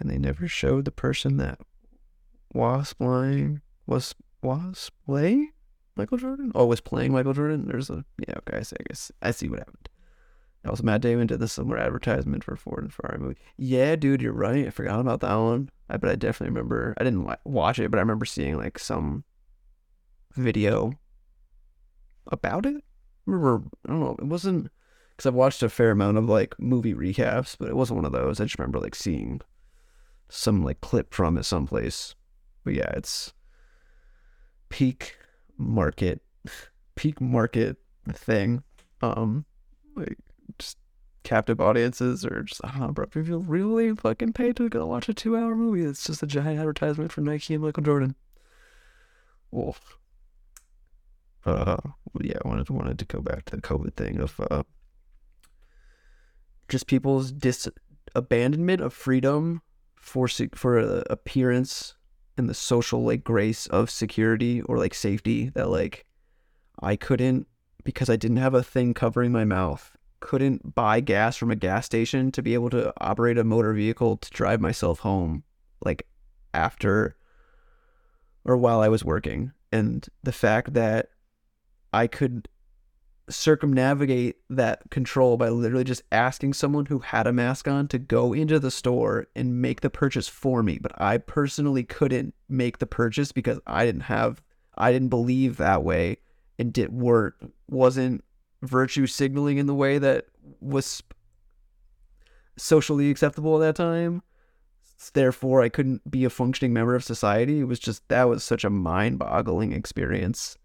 and 0.00 0.10
they 0.10 0.18
never 0.18 0.48
showed 0.48 0.86
the 0.86 0.90
person 0.90 1.36
that 1.36 1.60
was 2.52 2.94
playing 2.94 3.60
was 3.86 4.14
was 4.42 4.90
play 5.06 5.50
Michael 5.94 6.18
Jordan? 6.18 6.50
Oh, 6.54 6.66
was 6.66 6.80
playing 6.80 7.12
Michael 7.12 7.34
Jordan? 7.34 7.66
There's 7.66 7.90
a 7.90 8.04
yeah. 8.26 8.34
Okay, 8.38 8.58
I 8.58 8.62
see. 8.62 8.76
I 8.80 8.84
guess 8.88 9.12
I 9.22 9.30
see 9.30 9.48
what 9.48 9.58
happened. 9.60 9.89
Also, 10.66 10.82
Matt 10.82 11.00
Damon 11.00 11.26
did 11.26 11.40
the 11.40 11.48
similar 11.48 11.78
advertisement 11.78 12.44
for 12.44 12.54
Ford 12.54 12.84
and 12.84 12.92
Ferrari 12.92 13.18
movie. 13.18 13.40
Yeah, 13.56 13.96
dude, 13.96 14.20
you're 14.20 14.32
right. 14.32 14.66
I 14.66 14.70
forgot 14.70 15.00
about 15.00 15.20
that 15.20 15.34
one. 15.34 15.70
I 15.88 15.96
but 15.96 16.10
I 16.10 16.16
definitely 16.16 16.54
remember. 16.54 16.94
I 16.98 17.04
didn't 17.04 17.30
watch 17.44 17.78
it, 17.78 17.90
but 17.90 17.98
I 17.98 18.02
remember 18.02 18.26
seeing 18.26 18.58
like 18.58 18.78
some 18.78 19.24
video 20.36 20.92
about 22.26 22.66
it. 22.66 22.76
I 22.76 23.30
remember 23.30 23.66
I 23.86 23.92
don't 23.92 24.00
know. 24.00 24.16
It 24.18 24.26
wasn't 24.26 24.70
because 25.16 25.26
I've 25.26 25.34
watched 25.34 25.62
a 25.62 25.70
fair 25.70 25.92
amount 25.92 26.18
of 26.18 26.28
like 26.28 26.54
movie 26.58 26.94
recaps, 26.94 27.56
but 27.58 27.68
it 27.68 27.76
wasn't 27.76 27.96
one 27.96 28.04
of 28.04 28.12
those. 28.12 28.38
I 28.38 28.44
just 28.44 28.58
remember 28.58 28.80
like 28.80 28.94
seeing 28.94 29.40
some 30.28 30.62
like 30.62 30.80
clip 30.82 31.14
from 31.14 31.38
it 31.38 31.44
someplace 31.44 32.14
but 32.64 32.74
yeah, 32.74 32.90
it's 32.94 33.32
peak 34.68 35.16
market, 35.56 36.22
peak 36.94 37.20
market 37.20 37.76
thing. 38.12 38.62
Um, 39.02 39.44
like 39.96 40.18
captive 41.30 41.60
audiences 41.60 42.26
or 42.26 42.42
just 42.42 42.60
I 42.64 42.72
don't 42.72 42.80
know, 42.80 42.88
bro. 42.88 43.06
People 43.06 43.38
really 43.38 43.94
fucking 43.94 44.32
pay 44.32 44.52
to 44.52 44.68
go 44.68 44.84
watch 44.86 45.08
a 45.08 45.14
two-hour 45.14 45.54
movie. 45.54 45.84
It's 45.84 46.04
just 46.04 46.24
a 46.24 46.26
giant 46.26 46.58
advertisement 46.58 47.12
for 47.12 47.20
Nike 47.20 47.54
and 47.54 47.62
Michael 47.62 47.84
Jordan. 47.84 48.16
Wolf. 49.52 49.96
Uh, 51.46 51.76
yeah, 52.20 52.38
I 52.44 52.48
wanted 52.48 52.68
wanted 52.68 52.98
to 52.98 53.04
go 53.04 53.20
back 53.20 53.44
to 53.44 53.56
the 53.56 53.62
COVID 53.62 53.94
thing 53.94 54.18
of 54.18 54.40
uh, 54.50 54.64
just 56.68 56.88
people's 56.88 57.30
dis 57.30 57.68
abandonment 58.16 58.80
of 58.80 58.92
freedom 58.92 59.62
for 59.94 60.26
for 60.56 60.78
appearance 61.08 61.94
and 62.36 62.48
the 62.48 62.54
social 62.54 63.04
like 63.04 63.22
grace 63.22 63.68
of 63.68 63.88
security 63.88 64.62
or 64.62 64.78
like 64.78 64.94
safety 64.94 65.50
that 65.50 65.70
like 65.70 66.06
I 66.82 66.96
couldn't 66.96 67.46
because 67.84 68.10
I 68.10 68.16
didn't 68.16 68.38
have 68.38 68.54
a 68.54 68.64
thing 68.64 68.94
covering 68.94 69.30
my 69.30 69.44
mouth 69.44 69.96
couldn't 70.20 70.74
buy 70.74 71.00
gas 71.00 71.36
from 71.36 71.50
a 71.50 71.56
gas 71.56 71.86
station 71.86 72.30
to 72.32 72.42
be 72.42 72.54
able 72.54 72.70
to 72.70 72.92
operate 72.98 73.38
a 73.38 73.44
motor 73.44 73.72
vehicle 73.72 74.16
to 74.18 74.30
drive 74.30 74.60
myself 74.60 75.00
home 75.00 75.44
like 75.84 76.06
after 76.54 77.16
or 78.44 78.56
while 78.56 78.80
I 78.80 78.88
was 78.88 79.04
working. 79.04 79.52
And 79.72 80.06
the 80.22 80.32
fact 80.32 80.74
that 80.74 81.10
I 81.92 82.06
could 82.06 82.48
circumnavigate 83.28 84.36
that 84.50 84.82
control 84.90 85.36
by 85.36 85.48
literally 85.48 85.84
just 85.84 86.02
asking 86.10 86.52
someone 86.52 86.86
who 86.86 86.98
had 86.98 87.26
a 87.26 87.32
mask 87.32 87.68
on 87.68 87.88
to 87.88 87.98
go 87.98 88.32
into 88.32 88.58
the 88.58 88.70
store 88.70 89.28
and 89.36 89.62
make 89.62 89.80
the 89.80 89.90
purchase 89.90 90.28
for 90.28 90.62
me. 90.62 90.78
But 90.80 91.00
I 91.00 91.18
personally 91.18 91.84
couldn't 91.84 92.34
make 92.48 92.78
the 92.78 92.86
purchase 92.86 93.32
because 93.32 93.60
I 93.66 93.84
didn't 93.84 94.02
have, 94.02 94.42
I 94.76 94.92
didn't 94.92 95.08
believe 95.08 95.56
that 95.56 95.84
way. 95.84 96.18
And 96.58 96.72
did 96.72 96.92
weren't, 96.92 97.34
wasn't 97.68 98.24
virtue 98.62 99.06
signaling 99.06 99.58
in 99.58 99.66
the 99.66 99.74
way 99.74 99.98
that 99.98 100.26
was 100.60 101.02
socially 102.56 103.10
acceptable 103.10 103.62
at 103.62 103.76
that 103.76 103.82
time. 103.82 104.22
Therefore, 105.14 105.62
I 105.62 105.70
couldn't 105.70 106.10
be 106.10 106.24
a 106.24 106.30
functioning 106.30 106.74
member 106.74 106.94
of 106.94 107.02
society. 107.02 107.60
It 107.60 107.64
was 107.64 107.78
just 107.78 108.06
that 108.08 108.28
was 108.28 108.44
such 108.44 108.64
a 108.64 108.70
mind-boggling 108.70 109.72
experience 109.72 110.58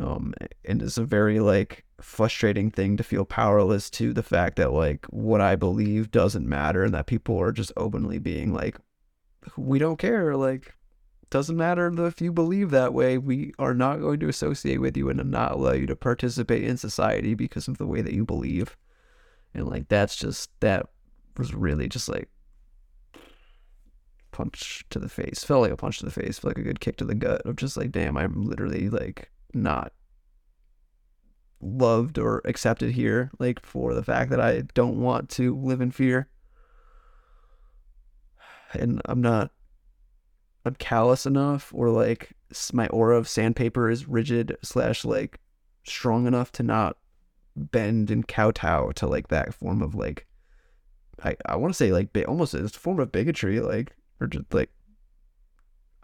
um, 0.00 0.34
and 0.64 0.82
it's 0.82 0.98
a 0.98 1.04
very 1.04 1.40
like 1.40 1.84
frustrating 2.00 2.70
thing 2.70 2.96
to 2.96 3.04
feel 3.04 3.24
powerless 3.24 3.90
to 3.90 4.12
the 4.12 4.22
fact 4.22 4.56
that 4.56 4.72
like 4.72 5.06
what 5.06 5.40
I 5.40 5.56
believe 5.56 6.10
doesn't 6.10 6.48
matter 6.48 6.84
and 6.84 6.94
that 6.94 7.06
people 7.06 7.40
are 7.40 7.52
just 7.52 7.72
openly 7.76 8.18
being 8.18 8.52
like, 8.52 8.78
we 9.56 9.78
don't 9.78 9.98
care. 9.98 10.36
Like, 10.36 10.74
doesn't 11.32 11.56
matter 11.56 11.90
if 12.06 12.20
you 12.20 12.30
believe 12.30 12.70
that 12.70 12.92
way. 12.92 13.16
We 13.16 13.54
are 13.58 13.72
not 13.72 14.00
going 14.00 14.20
to 14.20 14.28
associate 14.28 14.82
with 14.82 14.96
you 14.98 15.08
and 15.08 15.30
not 15.30 15.52
allow 15.52 15.72
you 15.72 15.86
to 15.86 15.96
participate 15.96 16.62
in 16.62 16.76
society 16.76 17.34
because 17.34 17.68
of 17.68 17.78
the 17.78 17.86
way 17.86 18.02
that 18.02 18.12
you 18.12 18.26
believe. 18.26 18.76
And 19.54 19.66
like, 19.66 19.88
that's 19.88 20.14
just, 20.14 20.50
that 20.60 20.86
was 21.38 21.54
really 21.54 21.88
just 21.88 22.06
like 22.06 22.28
punch 24.30 24.84
to 24.90 24.98
the 24.98 25.08
face. 25.08 25.42
Felt 25.42 25.62
like 25.62 25.72
a 25.72 25.76
punch 25.76 26.00
to 26.00 26.04
the 26.04 26.10
face, 26.10 26.38
felt 26.38 26.56
like 26.56 26.64
a 26.64 26.68
good 26.68 26.80
kick 26.80 26.96
to 26.98 27.04
the 27.06 27.14
gut 27.14 27.40
of 27.46 27.56
just 27.56 27.78
like, 27.78 27.90
damn, 27.92 28.18
I'm 28.18 28.44
literally 28.44 28.90
like 28.90 29.30
not 29.54 29.94
loved 31.62 32.18
or 32.18 32.42
accepted 32.44 32.92
here, 32.92 33.30
like 33.38 33.64
for 33.64 33.94
the 33.94 34.04
fact 34.04 34.30
that 34.30 34.40
I 34.40 34.64
don't 34.74 35.00
want 35.00 35.30
to 35.30 35.56
live 35.56 35.80
in 35.80 35.92
fear. 35.92 36.28
And 38.74 39.00
I'm 39.06 39.22
not, 39.22 39.50
I'm 40.64 40.74
callous 40.76 41.26
enough, 41.26 41.72
or 41.74 41.90
like 41.90 42.32
my 42.72 42.86
aura 42.88 43.16
of 43.16 43.28
sandpaper 43.28 43.90
is 43.90 44.08
rigid 44.08 44.56
slash 44.62 45.04
like 45.04 45.40
strong 45.84 46.26
enough 46.26 46.52
to 46.52 46.62
not 46.62 46.96
bend 47.56 48.10
and 48.10 48.26
kowtow 48.26 48.92
to 48.92 49.06
like 49.06 49.28
that 49.28 49.54
form 49.54 49.82
of 49.82 49.94
like, 49.94 50.26
I, 51.22 51.36
I 51.46 51.56
want 51.56 51.72
to 51.72 51.76
say 51.76 51.92
like 51.92 52.16
almost 52.28 52.54
it's 52.54 52.76
a 52.76 52.80
form 52.80 53.00
of 53.00 53.12
bigotry, 53.12 53.60
like, 53.60 53.96
or 54.20 54.26
just 54.28 54.52
like, 54.54 54.70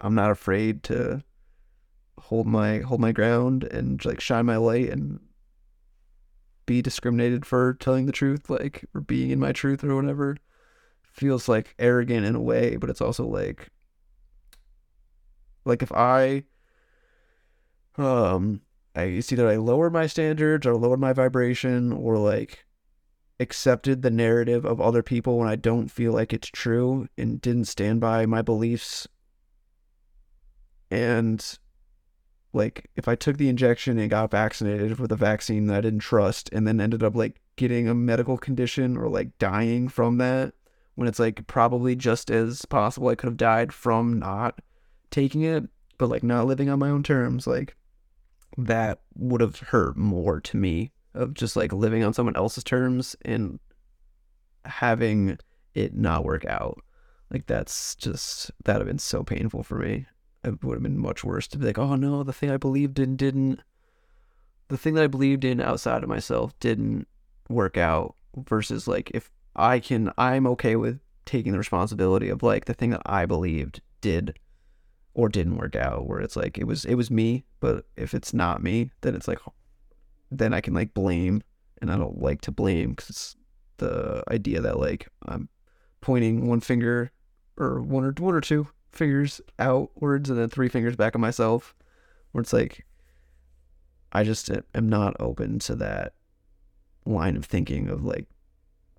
I'm 0.01 0.15
not 0.15 0.31
afraid 0.31 0.83
to 0.83 1.23
hold 2.19 2.47
my 2.47 2.79
hold 2.79 2.99
my 2.99 3.13
ground 3.13 3.63
and 3.63 4.03
like 4.03 4.19
shine 4.19 4.45
my 4.45 4.57
light 4.57 4.89
and 4.89 5.19
be 6.65 6.81
discriminated 6.81 7.45
for 7.45 7.73
telling 7.75 8.05
the 8.05 8.11
truth 8.11 8.49
like 8.49 8.85
or 8.93 9.01
being 9.01 9.31
in 9.31 9.39
my 9.39 9.51
truth 9.51 9.83
or 9.83 9.95
whatever. 9.95 10.37
Feels 11.01 11.49
like 11.49 11.75
arrogant 11.79 12.25
in 12.25 12.35
a 12.35 12.41
way 12.41 12.75
but 12.75 12.89
it's 12.89 13.01
also 13.01 13.25
like 13.25 13.69
like 15.69 15.81
if 15.81 15.91
i 15.91 16.43
um 17.97 18.61
i 18.95 19.19
see 19.19 19.35
that 19.35 19.47
i 19.47 19.55
lowered 19.55 19.93
my 19.93 20.07
standards 20.07 20.65
or 20.65 20.75
lowered 20.75 20.99
my 20.99 21.13
vibration 21.13 21.91
or 21.93 22.17
like 22.17 22.65
accepted 23.39 24.01
the 24.01 24.09
narrative 24.09 24.65
of 24.65 24.81
other 24.81 25.01
people 25.01 25.37
when 25.37 25.47
i 25.47 25.55
don't 25.55 25.89
feel 25.89 26.11
like 26.11 26.33
it's 26.33 26.49
true 26.49 27.07
and 27.17 27.39
didn't 27.41 27.65
stand 27.65 28.01
by 28.01 28.25
my 28.25 28.41
beliefs. 28.41 29.07
And 30.91 31.57
like 32.53 32.89
if 32.95 33.07
I 33.07 33.15
took 33.15 33.37
the 33.37 33.49
injection 33.49 33.99
and 33.99 34.09
got 34.09 34.31
vaccinated 34.31 34.99
with 34.99 35.11
a 35.11 35.15
vaccine 35.15 35.67
that 35.67 35.77
I 35.77 35.81
didn't 35.81 35.99
trust 35.99 36.49
and 36.51 36.67
then 36.67 36.81
ended 36.81 37.03
up 37.03 37.15
like 37.15 37.41
getting 37.55 37.87
a 37.87 37.93
medical 37.93 38.37
condition 38.37 38.97
or 38.97 39.07
like 39.07 39.37
dying 39.37 39.87
from 39.87 40.17
that 40.17 40.53
when 40.95 41.07
it's 41.07 41.19
like 41.19 41.45
probably 41.45 41.95
just 41.95 42.31
as 42.31 42.65
possible 42.65 43.09
I 43.09 43.15
could 43.15 43.27
have 43.27 43.37
died 43.37 43.71
from 43.71 44.17
not 44.17 44.59
taking 45.11 45.41
it, 45.41 45.63
but 45.97 46.09
like 46.09 46.23
not 46.23 46.47
living 46.47 46.69
on 46.69 46.79
my 46.79 46.89
own 46.89 47.03
terms, 47.03 47.47
like 47.47 47.75
that 48.57 49.01
would 49.15 49.41
have 49.41 49.59
hurt 49.59 49.97
more 49.97 50.39
to 50.41 50.57
me 50.57 50.91
of 51.13 51.33
just 51.33 51.55
like 51.55 51.73
living 51.73 52.03
on 52.03 52.13
someone 52.13 52.35
else's 52.35 52.63
terms 52.63 53.15
and 53.23 53.59
having 54.65 55.37
it 55.73 55.93
not 55.93 56.23
work 56.23 56.45
out. 56.45 56.81
Like 57.31 57.45
that's 57.47 57.95
just 57.95 58.51
that'd 58.63 58.81
have 58.81 58.87
been 58.87 58.99
so 58.99 59.23
painful 59.23 59.63
for 59.63 59.77
me. 59.77 60.05
It 60.43 60.63
would 60.63 60.75
have 60.75 60.83
been 60.83 60.97
much 60.97 61.23
worse 61.23 61.47
to 61.49 61.57
be 61.57 61.65
like, 61.65 61.77
oh 61.77 61.95
no, 61.95 62.23
the 62.23 62.33
thing 62.33 62.49
I 62.49 62.57
believed 62.57 62.99
in 62.99 63.15
didn't 63.15 63.61
the 64.69 64.77
thing 64.77 64.93
that 64.93 65.03
I 65.03 65.07
believed 65.07 65.43
in 65.43 65.59
outside 65.59 66.03
of 66.03 66.09
myself 66.09 66.57
didn't 66.59 67.07
work 67.49 67.75
out 67.75 68.15
versus 68.35 68.87
like 68.87 69.11
if 69.13 69.31
I 69.55 69.79
can 69.79 70.11
I'm 70.17 70.47
okay 70.47 70.75
with 70.75 70.99
taking 71.25 71.51
the 71.51 71.57
responsibility 71.57 72.29
of 72.29 72.41
like 72.41 72.65
the 72.65 72.73
thing 72.73 72.91
that 72.91 73.01
I 73.05 73.25
believed 73.25 73.81
did 74.01 74.37
or 75.13 75.29
didn't 75.29 75.57
work 75.57 75.75
out 75.75 76.07
where 76.07 76.19
it's 76.19 76.35
like 76.35 76.57
it 76.57 76.65
was 76.65 76.85
it 76.85 76.95
was 76.95 77.11
me, 77.11 77.45
but 77.59 77.85
if 77.95 78.13
it's 78.13 78.33
not 78.33 78.63
me, 78.63 78.91
then 79.01 79.15
it's 79.15 79.27
like 79.27 79.39
then 80.31 80.53
I 80.53 80.61
can 80.61 80.73
like 80.73 80.93
blame 80.93 81.41
and 81.81 81.91
I 81.91 81.97
don't 81.97 82.21
like 82.21 82.41
to 82.41 82.51
blame 82.51 82.95
cuz 82.95 83.09
it's 83.09 83.35
the 83.77 84.23
idea 84.29 84.61
that 84.61 84.79
like 84.79 85.09
I'm 85.25 85.49
pointing 86.01 86.47
one 86.47 86.59
finger 86.59 87.11
or 87.57 87.81
one 87.81 88.03
or 88.03 88.13
one 88.19 88.35
or 88.35 88.41
two 88.41 88.67
fingers 88.91 89.41
outwards 89.57 90.29
and 90.29 90.39
then 90.39 90.49
three 90.49 90.69
fingers 90.69 90.95
back 90.95 91.15
at 91.15 91.21
myself 91.21 91.75
where 92.31 92.41
it's 92.41 92.53
like 92.53 92.85
I 94.11 94.23
just 94.23 94.49
uh, 94.49 94.61
am 94.73 94.89
not 94.89 95.15
open 95.19 95.59
to 95.59 95.75
that 95.75 96.13
line 97.05 97.35
of 97.35 97.45
thinking 97.45 97.89
of 97.89 98.03
like 98.03 98.27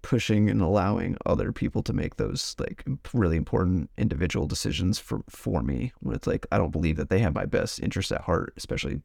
pushing 0.02 0.48
and 0.48 0.62
allowing 0.62 1.16
other 1.26 1.52
people 1.52 1.82
to 1.82 1.92
make 1.92 2.16
those 2.16 2.54
like 2.58 2.84
really 3.12 3.36
important 3.36 3.90
individual 3.98 4.46
decisions 4.46 4.98
for 4.98 5.22
for 5.28 5.62
me 5.62 5.92
when 6.00 6.14
it's 6.14 6.26
like 6.26 6.46
I 6.50 6.58
don't 6.58 6.70
believe 6.70 6.96
that 6.96 7.10
they 7.10 7.18
have 7.20 7.34
my 7.34 7.46
best 7.46 7.80
interest 7.80 8.12
at 8.12 8.22
heart, 8.22 8.52
especially 8.56 9.02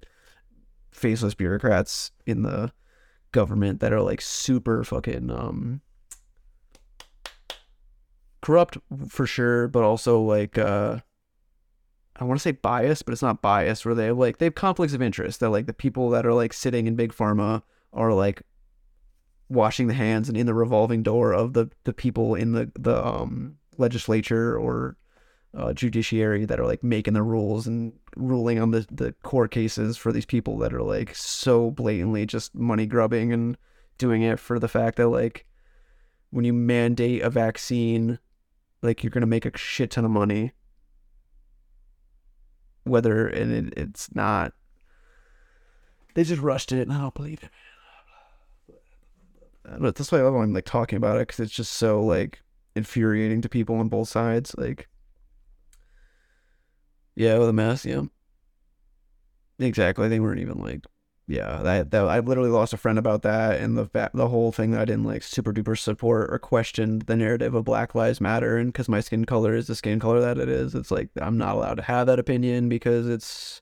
faceless 0.92 1.34
bureaucrats 1.34 2.12
in 2.26 2.44
the 2.44 2.72
government 3.32 3.82
that 3.82 3.92
are 3.92 4.02
like 4.02 4.22
super 4.22 4.84
fucking 4.84 5.30
um 5.30 5.82
corrupt 8.42 8.78
for 9.10 9.26
sure, 9.26 9.68
but 9.68 9.84
also 9.84 10.22
like 10.22 10.58
uh 10.58 11.00
I 12.18 12.24
want 12.24 12.40
to 12.40 12.42
say 12.42 12.54
biased, 12.54 13.04
but 13.04 13.12
it's 13.12 13.22
not 13.22 13.42
biased. 13.42 13.86
Where 13.86 13.94
they 13.96 14.06
have 14.06 14.18
like 14.18 14.38
they 14.38 14.46
have 14.46 14.56
conflicts 14.56 14.94
of 14.94 15.02
interest. 15.02 15.42
That 15.42 15.50
like 15.50 15.66
the 15.66 15.74
people 15.74 16.10
that 16.12 16.26
are 16.26 16.34
like 16.34 16.54
sitting 16.54 16.88
in 16.88 16.96
big 16.96 17.14
pharma 17.14 17.64
are 17.92 18.14
like 18.14 18.44
washing 19.50 19.88
the 19.88 19.94
hands 19.94 20.28
and 20.28 20.38
in 20.38 20.46
the 20.46 20.54
revolving 20.54 21.04
door 21.04 21.34
of 21.34 21.54
the 21.54 21.70
the 21.84 21.94
people 21.94 22.36
in 22.36 22.54
the 22.54 22.72
the 22.78 23.06
um 23.06 23.58
legislature 23.78 24.58
or 24.58 24.98
uh, 25.54 25.72
judiciary 25.72 26.44
that 26.44 26.60
are 26.60 26.66
like 26.66 26.84
making 26.84 27.14
the 27.14 27.24
rules 27.24 27.66
and 27.66 27.94
ruling 28.18 28.60
on 28.60 28.72
the 28.72 28.86
the 28.92 29.14
court 29.24 29.52
cases 29.52 29.96
for 29.96 30.12
these 30.12 30.26
people 30.26 30.58
that 30.58 30.74
are 30.74 30.82
like 30.82 31.16
so 31.16 31.72
blatantly 31.72 32.26
just 32.26 32.54
money 32.56 32.86
grubbing 32.86 33.32
and 33.32 33.58
doing 33.98 34.22
it 34.22 34.40
for 34.40 34.60
the 34.60 34.68
fact 34.68 34.98
that 34.98 35.08
like 35.08 35.46
when 36.32 36.44
you 36.44 36.52
mandate 36.52 37.22
a 37.22 37.30
vaccine 37.30 38.20
like 38.82 39.04
you're 39.04 39.12
gonna 39.12 39.26
make 39.26 39.46
a 39.46 39.58
shit 39.58 39.92
ton 39.92 40.04
of 40.04 40.12
money 40.12 40.52
whether 42.86 43.28
and 43.28 43.52
it, 43.52 43.74
it's 43.76 44.14
not. 44.16 44.54
They 46.14 46.24
just 46.24 46.42
rushed 46.42 46.72
it, 46.72 46.84
and 46.84 46.94
I 46.94 47.02
don't 47.02 47.14
believe 47.14 47.44
it. 47.44 47.50
But 49.80 49.96
that's 49.96 50.12
why 50.12 50.20
I 50.20 50.22
love 50.22 50.34
when 50.34 50.44
I'm 50.44 50.54
like 50.54 50.66
talking 50.66 50.98
about 50.98 51.18
it 51.18 51.28
because 51.28 51.40
it's 51.40 51.54
just 51.54 51.74
so 51.74 52.02
like 52.02 52.42
infuriating 52.76 53.42
to 53.42 53.50
people 53.50 53.76
on 53.76 53.90
both 53.90 54.10
sides. 54.10 54.56
Like, 54.58 54.88
yeah, 57.16 57.38
with 57.38 57.50
a 57.50 57.54
mess, 57.54 57.86
yeah, 57.86 58.04
exactly. 59.60 60.08
They 60.08 60.20
weren't 60.20 60.42
even 60.42 60.60
like 60.60 60.86
yeah, 61.28 61.62
that, 61.64 61.90
that 61.90 62.06
I 62.06 62.20
literally 62.20 62.52
lost 62.52 62.74
a 62.74 62.78
friend 62.78 63.00
about 63.00 63.24
that, 63.24 63.60
and 63.60 63.76
the 63.76 64.12
the 64.14 64.28
whole 64.28 64.52
thing 64.52 64.72
that 64.72 64.82
I 64.82 64.86
didn't 64.86 65.06
like 65.06 65.24
super 65.24 65.52
duper 65.52 65.78
support 65.78 66.32
or 66.32 66.38
question 66.38 67.00
the 67.08 67.16
narrative 67.16 67.56
of 67.56 67.66
Black 67.66 67.96
Lives 67.96 68.22
Matter, 68.22 68.58
and 68.58 68.72
because 68.72 68.88
my 68.88 69.00
skin 69.00 69.26
color 69.26 69.56
is 69.56 69.66
the 69.66 69.76
skin 69.76 70.00
color 70.00 70.20
that 70.22 70.38
it 70.38 70.50
is, 70.50 70.76
it's 70.76 70.92
like 70.92 71.10
I'm 71.20 71.38
not 71.38 71.56
allowed 71.56 71.76
to 71.76 71.84
have 71.84 72.06
that 72.08 72.20
opinion 72.20 72.70
because 72.70 73.10
it's 73.10 73.62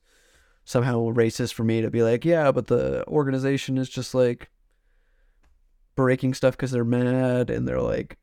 somehow 0.65 1.11
racist 1.13 1.53
for 1.53 1.63
me 1.63 1.81
to 1.81 1.89
be 1.89 2.03
like, 2.03 2.25
yeah, 2.25 2.51
but 2.51 2.67
the 2.67 3.07
organization 3.07 3.77
is 3.77 3.89
just 3.89 4.13
like 4.13 4.49
breaking 5.95 6.33
stuff 6.33 6.55
because 6.55 6.71
they're 6.71 6.83
mad 6.83 7.49
and 7.49 7.67
they're 7.67 7.81
like 7.81 8.17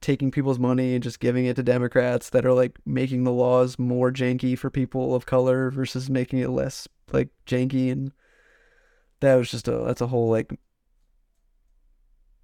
taking 0.00 0.30
people's 0.30 0.58
money 0.58 0.94
and 0.94 1.02
just 1.02 1.20
giving 1.20 1.44
it 1.46 1.56
to 1.56 1.62
Democrats 1.62 2.30
that 2.30 2.46
are 2.46 2.52
like 2.54 2.78
making 2.86 3.24
the 3.24 3.32
laws 3.32 3.78
more 3.78 4.10
janky 4.10 4.58
for 4.58 4.70
people 4.70 5.14
of 5.14 5.26
color 5.26 5.70
versus 5.70 6.08
making 6.08 6.38
it 6.38 6.50
less 6.50 6.88
like 7.12 7.28
janky 7.46 7.92
and 7.92 8.12
that 9.20 9.34
was 9.34 9.50
just 9.50 9.68
a 9.68 9.78
that's 9.78 10.00
a 10.00 10.06
whole 10.06 10.30
like 10.30 10.58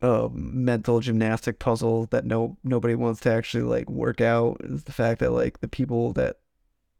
uh, 0.02 0.28
mental 0.32 1.00
gymnastic 1.00 1.58
puzzle 1.58 2.06
that 2.06 2.26
no 2.26 2.58
nobody 2.62 2.94
wants 2.94 3.20
to 3.20 3.30
actually 3.30 3.62
like 3.62 3.88
work 3.88 4.20
out 4.20 4.58
is 4.60 4.84
the 4.84 4.92
fact 4.92 5.20
that 5.20 5.32
like 5.32 5.60
the 5.60 5.68
people 5.68 6.12
that 6.12 6.36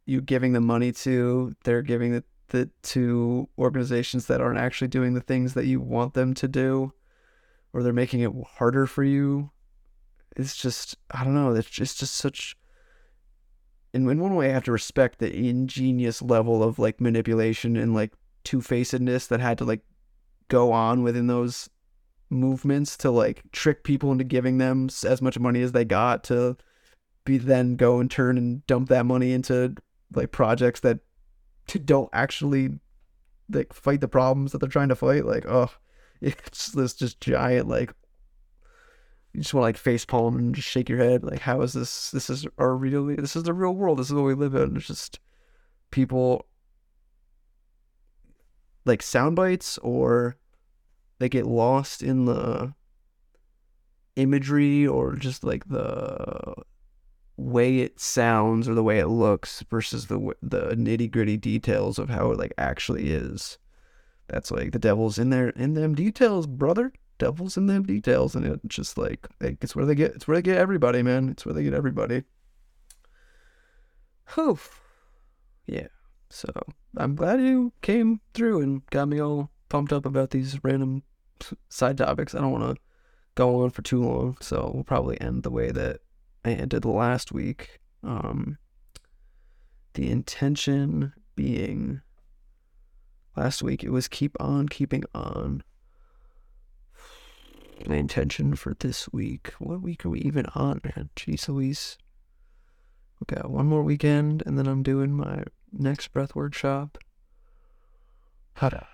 you 0.06 0.22
giving 0.22 0.54
the 0.54 0.60
money 0.60 0.92
to 0.92 1.54
they're 1.64 1.82
giving 1.82 2.14
it 2.14 2.24
the 2.48 2.70
to 2.82 3.48
organizations 3.58 4.26
that 4.26 4.40
aren't 4.40 4.58
actually 4.58 4.88
doing 4.88 5.12
the 5.12 5.20
things 5.20 5.52
that 5.54 5.66
you 5.66 5.80
want 5.80 6.14
them 6.14 6.32
to 6.32 6.48
do 6.48 6.92
or 7.76 7.82
they're 7.82 7.92
making 7.92 8.20
it 8.20 8.32
harder 8.54 8.86
for 8.86 9.04
you 9.04 9.50
it's 10.34 10.56
just 10.56 10.96
i 11.10 11.22
don't 11.22 11.34
know 11.34 11.52
it's 11.52 11.68
just, 11.68 11.98
just 11.98 12.14
such 12.14 12.56
in 13.92 14.06
one 14.06 14.34
way 14.34 14.48
i 14.48 14.52
have 14.52 14.64
to 14.64 14.72
respect 14.72 15.18
the 15.18 15.48
ingenious 15.48 16.22
level 16.22 16.62
of 16.62 16.78
like 16.78 17.02
manipulation 17.02 17.76
and 17.76 17.94
like 17.94 18.12
two 18.44 18.62
facedness 18.62 19.26
that 19.26 19.40
had 19.40 19.58
to 19.58 19.64
like 19.64 19.82
go 20.48 20.72
on 20.72 21.02
within 21.02 21.26
those 21.26 21.68
movements 22.30 22.96
to 22.96 23.10
like 23.10 23.42
trick 23.52 23.84
people 23.84 24.10
into 24.10 24.24
giving 24.24 24.56
them 24.56 24.88
as 25.04 25.20
much 25.20 25.38
money 25.38 25.60
as 25.60 25.72
they 25.72 25.84
got 25.84 26.24
to 26.24 26.56
be 27.26 27.36
then 27.36 27.76
go 27.76 28.00
and 28.00 28.10
turn 28.10 28.38
and 28.38 28.66
dump 28.66 28.88
that 28.88 29.04
money 29.04 29.32
into 29.32 29.74
like 30.14 30.32
projects 30.32 30.80
that 30.80 30.98
don't 31.84 32.08
actually 32.14 32.70
like 33.50 33.74
fight 33.74 34.00
the 34.00 34.08
problems 34.08 34.52
that 34.52 34.58
they're 34.58 34.68
trying 34.68 34.88
to 34.88 34.96
fight 34.96 35.26
like 35.26 35.44
oh 35.44 35.70
it's 36.20 36.68
this 36.68 36.94
just 36.94 37.20
giant 37.20 37.68
like 37.68 37.92
you 39.32 39.42
just 39.42 39.52
want 39.52 39.62
to 39.62 39.66
like 39.66 39.76
face 39.76 40.04
palm 40.04 40.36
and 40.36 40.54
just 40.54 40.68
shake 40.68 40.88
your 40.88 40.98
head 40.98 41.22
like 41.22 41.40
how 41.40 41.60
is 41.60 41.72
this 41.72 42.10
this 42.10 42.30
is 42.30 42.46
our 42.58 42.74
really 42.74 43.16
this 43.16 43.36
is 43.36 43.42
the 43.42 43.54
real 43.54 43.74
world 43.74 43.98
this 43.98 44.08
is 44.08 44.14
what 44.14 44.24
we 44.24 44.34
live 44.34 44.54
in 44.54 44.76
it's 44.76 44.86
just 44.86 45.20
people 45.90 46.46
like 48.84 49.02
sound 49.02 49.36
bites 49.36 49.78
or 49.78 50.36
they 51.18 51.28
get 51.28 51.46
lost 51.46 52.02
in 52.02 52.24
the 52.24 52.72
imagery 54.16 54.86
or 54.86 55.14
just 55.14 55.44
like 55.44 55.68
the 55.68 56.54
way 57.36 57.80
it 57.80 58.00
sounds 58.00 58.68
or 58.68 58.74
the 58.74 58.82
way 58.82 58.98
it 58.98 59.08
looks 59.08 59.62
versus 59.70 60.06
the 60.06 60.34
the 60.42 60.70
nitty 60.74 61.10
gritty 61.10 61.36
details 61.36 61.98
of 61.98 62.08
how 62.08 62.30
it 62.30 62.38
like 62.38 62.52
actually 62.56 63.10
is. 63.10 63.58
That's 64.28 64.50
like 64.50 64.72
the 64.72 64.78
devil's 64.78 65.18
in 65.18 65.30
there 65.30 65.50
in 65.50 65.74
them 65.74 65.94
details, 65.94 66.46
brother. 66.46 66.92
Devil's 67.18 67.56
in 67.56 67.66
them 67.66 67.84
details, 67.84 68.34
and 68.34 68.44
it's 68.44 68.62
just 68.74 68.98
like 68.98 69.26
it's 69.40 69.74
where 69.74 69.86
they 69.86 69.94
get 69.94 70.14
it's 70.14 70.28
where 70.28 70.36
they 70.36 70.42
get 70.42 70.58
everybody, 70.58 71.02
man. 71.02 71.28
It's 71.28 71.46
where 71.46 71.54
they 71.54 71.62
get 71.62 71.74
everybody. 71.74 72.24
Whew. 74.34 74.58
Yeah. 75.66 75.88
So 76.28 76.48
I'm 76.96 77.14
glad 77.14 77.40
you 77.40 77.72
came 77.82 78.20
through 78.34 78.60
and 78.60 78.84
got 78.90 79.08
me 79.08 79.20
all 79.20 79.50
pumped 79.68 79.92
up 79.92 80.04
about 80.04 80.30
these 80.30 80.58
random 80.62 81.02
side 81.68 81.98
topics. 81.98 82.34
I 82.34 82.40
don't 82.40 82.52
want 82.52 82.76
to 82.76 82.82
go 83.34 83.62
on 83.62 83.70
for 83.70 83.82
too 83.82 84.02
long, 84.02 84.36
so 84.40 84.70
we'll 84.74 84.84
probably 84.84 85.20
end 85.20 85.42
the 85.42 85.50
way 85.50 85.70
that 85.70 86.00
I 86.44 86.50
ended 86.52 86.84
last 86.84 87.32
week. 87.32 87.80
Um, 88.02 88.58
the 89.94 90.10
intention 90.10 91.12
being 91.34 92.00
last 93.36 93.62
week 93.62 93.84
it 93.84 93.90
was 93.90 94.08
keep 94.08 94.36
on 94.40 94.68
keeping 94.68 95.04
on. 95.14 95.62
My 97.86 97.96
intention 97.96 98.56
for 98.56 98.74
this 98.78 99.08
week. 99.12 99.52
What 99.58 99.82
week 99.82 100.06
are 100.06 100.10
we 100.10 100.20
even 100.20 100.46
on, 100.54 100.80
man? 100.82 101.10
Jeez 101.14 101.46
Louise. 101.48 101.98
Okay, 103.22 103.40
one 103.46 103.66
more 103.66 103.82
weekend, 103.82 104.42
and 104.46 104.58
then 104.58 104.66
I'm 104.66 104.82
doing 104.82 105.12
my 105.12 105.44
next 105.72 106.08
breath 106.08 106.34
workshop. 106.34 106.98
Hada. 108.56 108.86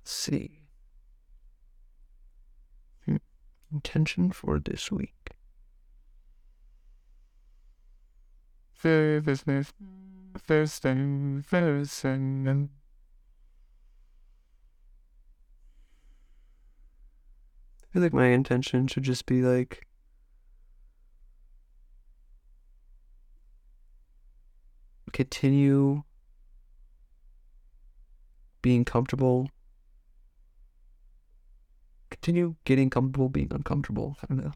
Let's 0.00 0.12
see. 0.12 0.60
Hmm. 3.06 3.16
Intention 3.72 4.32
for 4.32 4.58
this 4.58 4.90
week. 4.90 5.30
Thursday, 8.76 9.64
Thursday, 10.36 11.40
Thursday. 11.42 12.68
Feel 17.94 18.02
like 18.02 18.12
my 18.12 18.26
intention 18.26 18.88
should 18.88 19.04
just 19.04 19.24
be 19.24 19.40
like 19.40 19.86
continue 25.12 26.02
being 28.62 28.84
comfortable. 28.84 29.48
Continue 32.10 32.56
getting 32.64 32.90
comfortable 32.90 33.28
being 33.28 33.52
uncomfortable. 33.52 34.16
I 34.24 34.26
don't 34.26 34.44
know. 34.44 34.52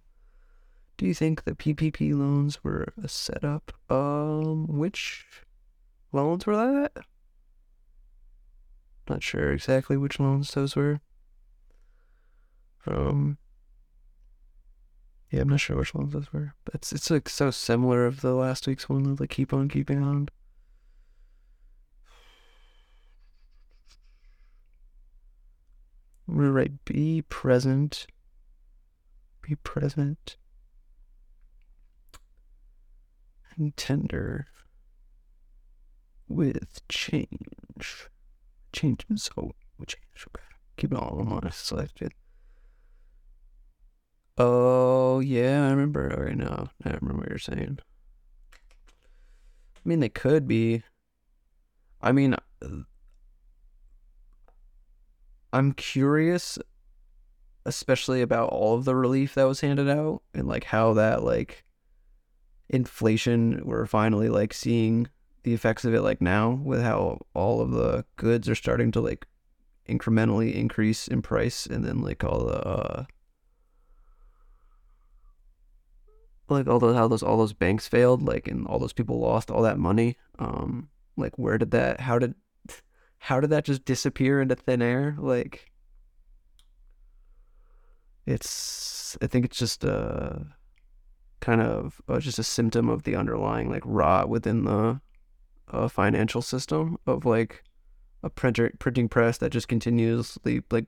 Do 0.96 1.06
you 1.06 1.14
think 1.14 1.44
the 1.44 1.54
PPP 1.54 2.18
loans 2.18 2.64
were 2.64 2.88
a 3.00 3.06
setup? 3.06 3.70
Um, 3.88 4.66
which 4.66 5.44
loans 6.10 6.44
were 6.44 6.56
that? 6.56 7.04
Not 9.08 9.22
sure 9.22 9.52
exactly 9.52 9.96
which 9.96 10.18
loans 10.18 10.50
those 10.54 10.74
were. 10.74 11.00
Um, 12.86 13.38
yeah, 15.30 15.42
I'm 15.42 15.48
not 15.48 15.60
sure 15.60 15.76
which 15.76 15.94
ones 15.94 16.12
those 16.12 16.32
were. 16.32 16.54
But 16.64 16.76
it's 16.76 16.92
it's 16.92 17.10
like 17.10 17.28
so 17.28 17.50
similar 17.50 18.06
of 18.06 18.20
the 18.22 18.32
last 18.32 18.66
week's 18.66 18.88
one, 18.88 19.16
like 19.16 19.30
keep 19.30 19.52
on 19.52 19.68
keeping 19.68 20.02
on. 20.02 20.28
Gonna 26.28 26.52
write 26.52 26.84
be 26.84 27.22
present. 27.22 28.06
Be 29.42 29.54
present. 29.56 30.36
And 33.56 33.76
tender 33.76 34.46
with 36.28 36.86
change. 36.88 38.08
Changes. 38.72 39.30
Oh, 39.36 39.52
change. 39.86 40.26
Okay. 40.28 40.44
Keep 40.76 40.92
it 40.92 40.98
all 40.98 41.26
on 41.28 41.50
selected. 41.50 42.12
Oh 44.38 45.18
yeah, 45.18 45.66
I 45.66 45.70
remember. 45.70 46.08
right 46.08 46.36
now, 46.36 46.70
I 46.84 46.90
remember 46.90 47.22
what 47.22 47.28
you're 47.28 47.38
saying. 47.38 47.80
I 48.52 49.80
mean, 49.84 49.98
they 49.98 50.08
could 50.08 50.46
be. 50.46 50.84
I 52.00 52.12
mean, 52.12 52.36
I'm 55.52 55.72
curious, 55.72 56.58
especially 57.66 58.22
about 58.22 58.50
all 58.50 58.76
of 58.76 58.84
the 58.84 58.94
relief 58.94 59.34
that 59.34 59.48
was 59.48 59.60
handed 59.60 59.88
out 59.88 60.22
and 60.32 60.46
like 60.46 60.64
how 60.64 60.92
that 60.94 61.24
like 61.24 61.64
inflation 62.68 63.62
we're 63.64 63.86
finally 63.86 64.28
like 64.28 64.52
seeing 64.52 65.08
the 65.42 65.54
effects 65.54 65.86
of 65.86 65.94
it 65.94 66.02
like 66.02 66.20
now 66.20 66.50
with 66.50 66.82
how 66.82 67.18
all 67.32 67.62
of 67.62 67.70
the 67.70 68.04
goods 68.16 68.46
are 68.46 68.54
starting 68.54 68.92
to 68.92 69.00
like 69.00 69.26
incrementally 69.88 70.54
increase 70.54 71.08
in 71.08 71.22
price 71.22 71.64
and 71.64 71.82
then 71.82 72.02
like 72.02 72.22
all 72.22 72.44
the 72.44 72.60
uh 72.66 73.04
like 76.56 76.66
all 76.66 76.78
those 76.78 76.96
how 76.96 77.08
those 77.08 77.22
all 77.22 77.38
those 77.38 77.52
banks 77.52 77.86
failed 77.86 78.22
like 78.22 78.48
and 78.48 78.66
all 78.66 78.78
those 78.78 78.92
people 78.92 79.18
lost 79.18 79.50
all 79.50 79.62
that 79.62 79.78
money 79.78 80.16
um 80.38 80.88
like 81.16 81.36
where 81.38 81.58
did 81.58 81.70
that 81.70 82.00
how 82.00 82.18
did 82.18 82.34
how 83.18 83.40
did 83.40 83.50
that 83.50 83.64
just 83.64 83.84
disappear 83.84 84.40
into 84.40 84.54
thin 84.54 84.80
air? 84.80 85.16
Like 85.18 85.70
it's 88.26 89.16
i 89.22 89.26
think 89.26 89.46
it's 89.46 89.56
just 89.56 89.84
a 89.84 90.46
kind 91.40 91.62
of 91.62 92.02
uh, 92.08 92.20
just 92.20 92.38
a 92.38 92.42
symptom 92.42 92.90
of 92.90 93.04
the 93.04 93.16
underlying 93.16 93.70
like 93.70 93.82
rot 93.86 94.28
within 94.28 94.64
the 94.64 95.00
uh, 95.68 95.88
financial 95.88 96.42
system 96.42 96.98
of 97.06 97.24
like 97.24 97.64
a 98.22 98.28
printer 98.28 98.70
printing 98.78 99.08
press 99.08 99.38
that 99.38 99.50
just 99.50 99.66
continuously 99.66 100.60
like 100.70 100.84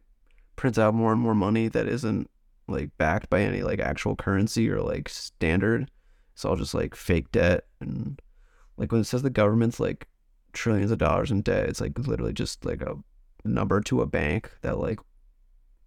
prints 0.54 0.78
out 0.78 0.92
more 0.92 1.12
and 1.12 1.20
more 1.22 1.34
money 1.34 1.66
that 1.66 1.88
isn't 1.88 2.28
like 2.70 2.90
backed 2.98 3.30
by 3.30 3.42
any 3.42 3.62
like 3.62 3.80
actual 3.80 4.16
currency 4.16 4.70
or 4.70 4.80
like 4.80 5.08
standard. 5.08 5.90
It's 6.34 6.44
all 6.44 6.56
just 6.56 6.74
like 6.74 6.94
fake 6.94 7.30
debt 7.32 7.64
and 7.80 8.20
like 8.76 8.92
when 8.92 9.02
it 9.02 9.04
says 9.04 9.22
the 9.22 9.30
government's 9.30 9.78
like 9.78 10.08
trillions 10.52 10.90
of 10.90 10.98
dollars 10.98 11.30
in 11.30 11.42
debt, 11.42 11.68
it's 11.68 11.80
like 11.80 11.98
literally 11.98 12.32
just 12.32 12.64
like 12.64 12.80
a 12.82 12.96
number 13.44 13.80
to 13.82 14.00
a 14.00 14.06
bank 14.06 14.50
that 14.62 14.78
like 14.78 14.98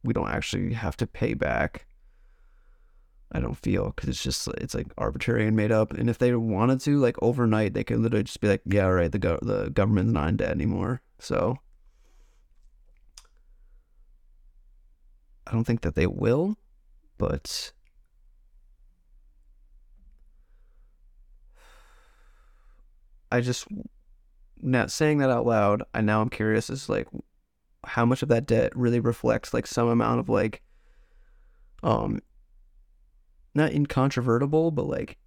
we 0.03 0.13
don't 0.13 0.29
actually 0.29 0.73
have 0.73 0.97
to 0.97 1.07
pay 1.07 1.33
back. 1.33 1.87
I 3.31 3.39
don't 3.39 3.57
feel 3.57 3.93
because 3.95 4.09
it's 4.09 4.21
just 4.21 4.47
it's 4.59 4.75
like 4.75 4.87
arbitrary 4.97 5.47
and 5.47 5.57
made 5.57 5.71
up. 5.71 5.91
And 5.93 6.07
if 6.09 6.19
they 6.19 6.35
wanted 6.35 6.81
to, 6.81 6.99
like 6.99 7.15
overnight, 7.21 7.73
they 7.73 7.83
could 7.83 7.99
literally 7.99 8.25
just 8.25 8.39
be 8.41 8.47
like, 8.47 8.61
"Yeah, 8.65 8.85
all 8.85 8.93
right, 8.93 9.11
the 9.11 9.17
go- 9.17 9.39
the 9.41 9.71
government's 9.71 10.11
not 10.11 10.29
in 10.29 10.37
debt 10.37 10.51
anymore." 10.51 11.01
So 11.17 11.57
I 15.47 15.51
don't 15.51 15.63
think 15.63 15.81
that 15.81 15.95
they 15.95 16.05
will, 16.05 16.57
but 17.23 17.71
I 23.31 23.39
just 23.39 23.65
now 24.61 24.87
saying 24.87 25.19
that 25.19 25.29
out 25.29 25.45
loud, 25.45 25.83
I 25.93 26.01
now 26.01 26.19
I'm 26.19 26.29
curious 26.29 26.69
is 26.69 26.89
like 26.89 27.07
how 27.85 28.05
much 28.05 28.23
of 28.23 28.29
that 28.29 28.45
debt 28.45 28.75
really 28.75 28.99
reflects 28.99 29.53
like 29.53 29.67
some 29.67 29.87
amount 29.87 30.19
of 30.19 30.27
like 30.27 30.61
um 31.81 32.19
not 33.55 33.71
incontrovertible, 33.71 34.71
but 34.71 34.87
like 34.87 35.17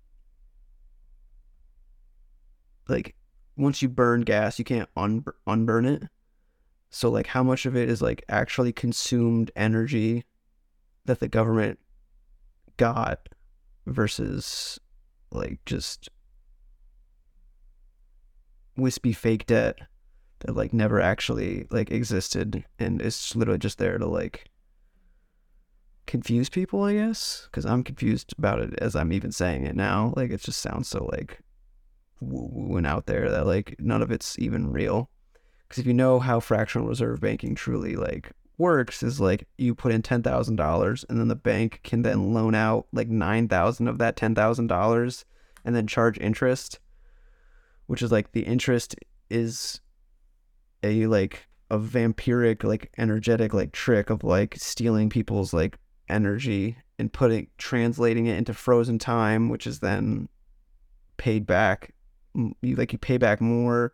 like 2.89 3.15
once 3.57 3.81
you 3.81 3.89
burn 3.89 4.21
gas, 4.21 4.59
you 4.59 4.67
can't 4.67 4.91
un- 4.99 5.25
unburn 5.47 5.87
it. 5.87 6.03
So 6.91 7.09
like 7.09 7.29
how 7.29 7.43
much 7.43 7.65
of 7.65 7.75
it 7.75 7.89
is 7.89 8.03
like 8.03 8.23
actually 8.29 8.75
consumed 8.75 9.51
energy 9.57 10.27
that 11.07 11.21
the 11.21 11.29
government 11.29 11.79
got 12.77 13.29
versus 13.87 14.79
like 15.31 15.59
just 15.67 16.09
wispy 18.77 19.13
fake 19.13 19.47
debt 19.47 19.79
that 20.41 20.55
like 20.55 20.73
never 20.73 21.01
actually 21.01 21.67
like 21.71 21.91
existed 21.91 22.65
and 22.79 23.01
it's 23.01 23.35
literally 23.35 23.59
just 23.59 23.79
there 23.79 23.99
to 23.99 24.07
like 24.07 24.51
confuse 26.07 26.49
people 26.49 26.83
i 26.83 26.95
guess? 26.95 27.49
Because 27.51 27.67
i'm 27.67 27.83
confused 27.83 28.35
about 28.39 28.61
it 28.61 28.75
as 28.79 28.95
i'm 28.95 29.13
even 29.13 29.33
saying 29.33 29.67
it 29.67 29.77
now. 29.77 30.13
Like 30.17 30.31
it 30.31 30.41
just 30.41 30.61
sounds 30.61 30.89
so 30.89 31.09
like 31.13 31.41
woo 32.21 32.77
and 32.77 32.87
out 32.87 33.07
there 33.07 33.31
that 33.31 33.47
like 33.47 33.77
none 33.79 34.03
of 34.03 34.11
it's 34.11 34.39
even 34.39 34.73
real. 34.73 35.11
Because 35.69 35.81
if 35.81 35.87
you 35.87 35.95
know 35.95 36.21
how 36.21 36.41
fractional 36.41 36.87
reserve 36.87 37.21
banking 37.21 37.55
truly 37.55 37.97
like 37.97 38.33
works 38.59 39.03
is 39.03 39.21
like 39.21 39.47
you 39.59 39.75
put 39.75 39.93
in 39.93 40.03
ten 40.03 40.23
thousand 40.23 40.57
dollars 40.57 41.05
and 41.09 41.19
then 41.19 41.29
the 41.29 41.37
bank 41.37 41.81
can 41.83 42.03
then 42.03 42.33
loan 42.33 42.55
out 42.55 42.87
like 42.93 43.09
nine 43.09 43.49
thousand 43.49 43.89
of 43.89 43.99
that 43.99 44.17
ten 44.17 44.35
thousand 44.35 44.67
dollars 44.67 45.25
and 45.65 45.75
then 45.75 45.87
charge 45.87 46.19
interest, 46.19 46.79
which 47.87 48.03
is 48.03 48.13
like 48.13 48.33
the 48.33 48.43
interest 48.43 48.95
is 49.29 49.81
a 50.83 51.07
like 51.07 51.49
a 51.71 51.79
vampiric 51.79 52.63
like 52.63 52.93
energetic 52.97 53.53
like 53.53 53.73
trick 53.73 54.09
of 54.09 54.23
like 54.23 54.55
stealing 54.57 55.11
people's 55.11 55.53
like 55.53 55.79
energy 56.09 56.77
and 56.99 57.13
putting 57.13 57.49
translating 57.59 58.27
it 58.27 58.39
into 58.39 58.55
frozen 58.55 58.99
time, 58.99 59.49
which 59.49 59.67
is 59.67 59.81
then 59.81 60.29
paid 61.17 61.47
back. 61.47 61.93
You 62.35 62.77
like 62.77 62.93
you 62.93 62.99
pay 62.99 63.19
back 63.19 63.41
more 63.41 63.93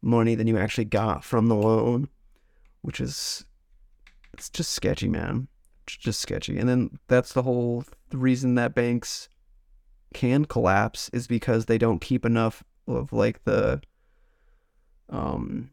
money 0.00 0.34
than 0.34 0.46
you 0.46 0.56
actually 0.56 0.84
got 0.84 1.24
from 1.24 1.48
the 1.48 1.56
loan, 1.56 2.08
which 2.82 3.00
is 3.00 3.44
it's 4.38 4.48
just 4.48 4.72
sketchy, 4.72 5.08
man. 5.08 5.48
It's 5.84 5.96
just 5.96 6.20
sketchy. 6.20 6.58
And 6.58 6.68
then 6.68 6.98
that's 7.08 7.32
the 7.32 7.42
whole 7.42 7.84
reason 8.12 8.54
that 8.54 8.74
banks 8.74 9.28
can 10.14 10.44
collapse 10.44 11.10
is 11.12 11.26
because 11.26 11.66
they 11.66 11.76
don't 11.76 12.00
keep 12.00 12.24
enough 12.24 12.62
of 12.86 13.12
like 13.12 13.44
the 13.44 13.80
um 15.10 15.70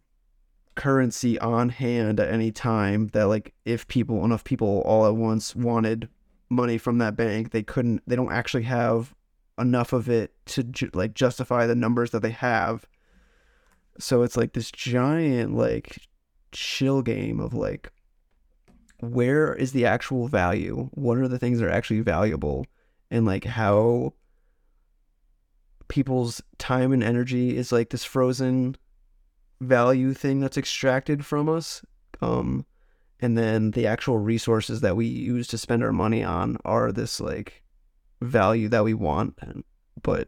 currency 0.76 1.40
on 1.40 1.70
hand 1.70 2.20
at 2.20 2.30
any 2.30 2.52
time 2.52 3.08
that 3.14 3.26
like 3.26 3.54
if 3.64 3.88
people 3.88 4.26
enough 4.26 4.44
people 4.44 4.82
all 4.86 5.06
at 5.06 5.16
once 5.16 5.56
wanted 5.56 6.10
money 6.50 6.78
from 6.78 6.98
that 6.98 7.16
bank 7.16 7.52
they 7.52 7.64
couldn't 7.64 8.02
they 8.06 8.16
don't 8.16 8.34
actually 8.34 8.64
have 8.64 9.16
enough 9.58 9.94
of 9.94 10.10
it 10.10 10.34
to 10.46 10.64
ju- 10.64 10.90
like 10.94 11.14
justify 11.14 11.66
the 11.66 11.76
numbers 11.76 12.12
that 12.12 12.22
they 12.22 12.32
have 12.32 12.86
so 13.98 14.22
it's 14.22 14.36
like 14.36 14.52
this 14.52 14.70
giant 14.70 15.56
like 15.56 15.98
chill 16.52 17.02
game 17.02 17.40
of 17.40 17.54
like 17.54 17.90
where 19.00 19.54
is 19.54 19.72
the 19.72 19.86
actual 19.86 20.28
value? 20.28 20.90
What 20.94 21.18
are 21.18 21.28
the 21.28 21.40
things 21.40 21.60
that 21.60 21.68
are 21.68 21.72
actually 21.72 22.02
valuable? 22.02 22.66
And 23.12 23.26
like 23.26 23.44
how 23.44 24.14
people's 25.88 26.42
time 26.58 26.92
and 26.92 27.04
energy 27.04 27.56
is 27.58 27.72
like 27.72 27.90
this 27.90 28.04
frozen 28.04 28.76
value 29.62 30.14
thing 30.14 30.40
that's 30.40 30.58
extracted 30.58 31.26
from 31.26 31.50
us. 31.50 31.84
Um, 32.22 32.66
and 33.20 33.38
then 33.38 33.72
the 33.72 33.88
actual 33.88 34.18
resources 34.18 34.82
that 34.82 34.96
we 34.96 35.06
use 35.06 35.48
to 35.48 35.58
spend 35.58 35.84
our 35.84 35.94
money 35.94 36.24
on 36.24 36.58
are 36.66 36.92
this 36.92 37.20
like 37.20 37.64
value 38.22 38.68
that 38.70 38.84
we 38.84 38.94
want. 38.94 39.38
But 40.02 40.28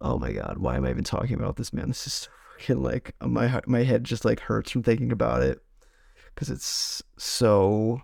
oh 0.00 0.18
my 0.18 0.32
god, 0.32 0.58
why 0.58 0.76
am 0.76 0.84
I 0.84 0.90
even 0.90 1.04
talking 1.04 1.34
about 1.34 1.56
this, 1.56 1.72
man? 1.72 1.88
This 1.88 2.06
is 2.06 2.12
so 2.12 2.30
freaking 2.58 2.82
like 2.82 3.14
my 3.20 3.60
my 3.66 3.82
head 3.82 4.04
just 4.04 4.24
like 4.24 4.40
hurts 4.40 4.70
from 4.70 4.82
thinking 4.82 5.12
about 5.12 5.42
it 5.42 5.62
because 6.36 6.50
it's 6.50 7.02
so 7.16 8.02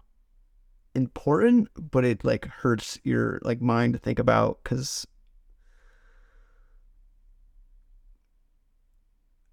important, 0.94 1.68
but 1.76 2.04
it 2.04 2.24
like 2.24 2.46
hurts 2.46 2.98
your 3.04 3.38
like 3.42 3.60
mind 3.60 3.92
to 3.92 3.98
think 3.98 4.18
about 4.18 4.58
because 4.64 5.06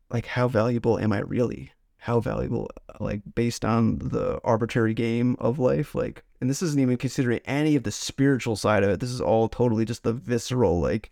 like 0.10 0.26
how 0.26 0.48
valuable 0.48 0.98
am 0.98 1.12
I 1.12 1.20
really? 1.20 1.74
How 1.98 2.22
valuable, 2.22 2.70
like 3.02 3.22
based 3.36 3.66
on 3.66 4.00
the 4.00 4.40
arbitrary 4.46 4.94
game 4.94 5.36
of 5.40 5.60
life, 5.60 5.94
like, 5.94 6.24
and 6.40 6.50
this 6.50 6.62
isn't 6.64 6.80
even 6.80 6.96
considering 6.96 7.42
any 7.44 7.76
of 7.76 7.84
the 7.84 7.92
spiritual 7.92 8.56
side 8.56 8.84
of 8.84 8.90
it. 8.90 9.02
This 9.02 9.12
is 9.12 9.20
all 9.20 9.50
totally 9.50 9.84
just 9.84 10.04
the 10.04 10.14
visceral, 10.14 10.80
like, 10.80 11.12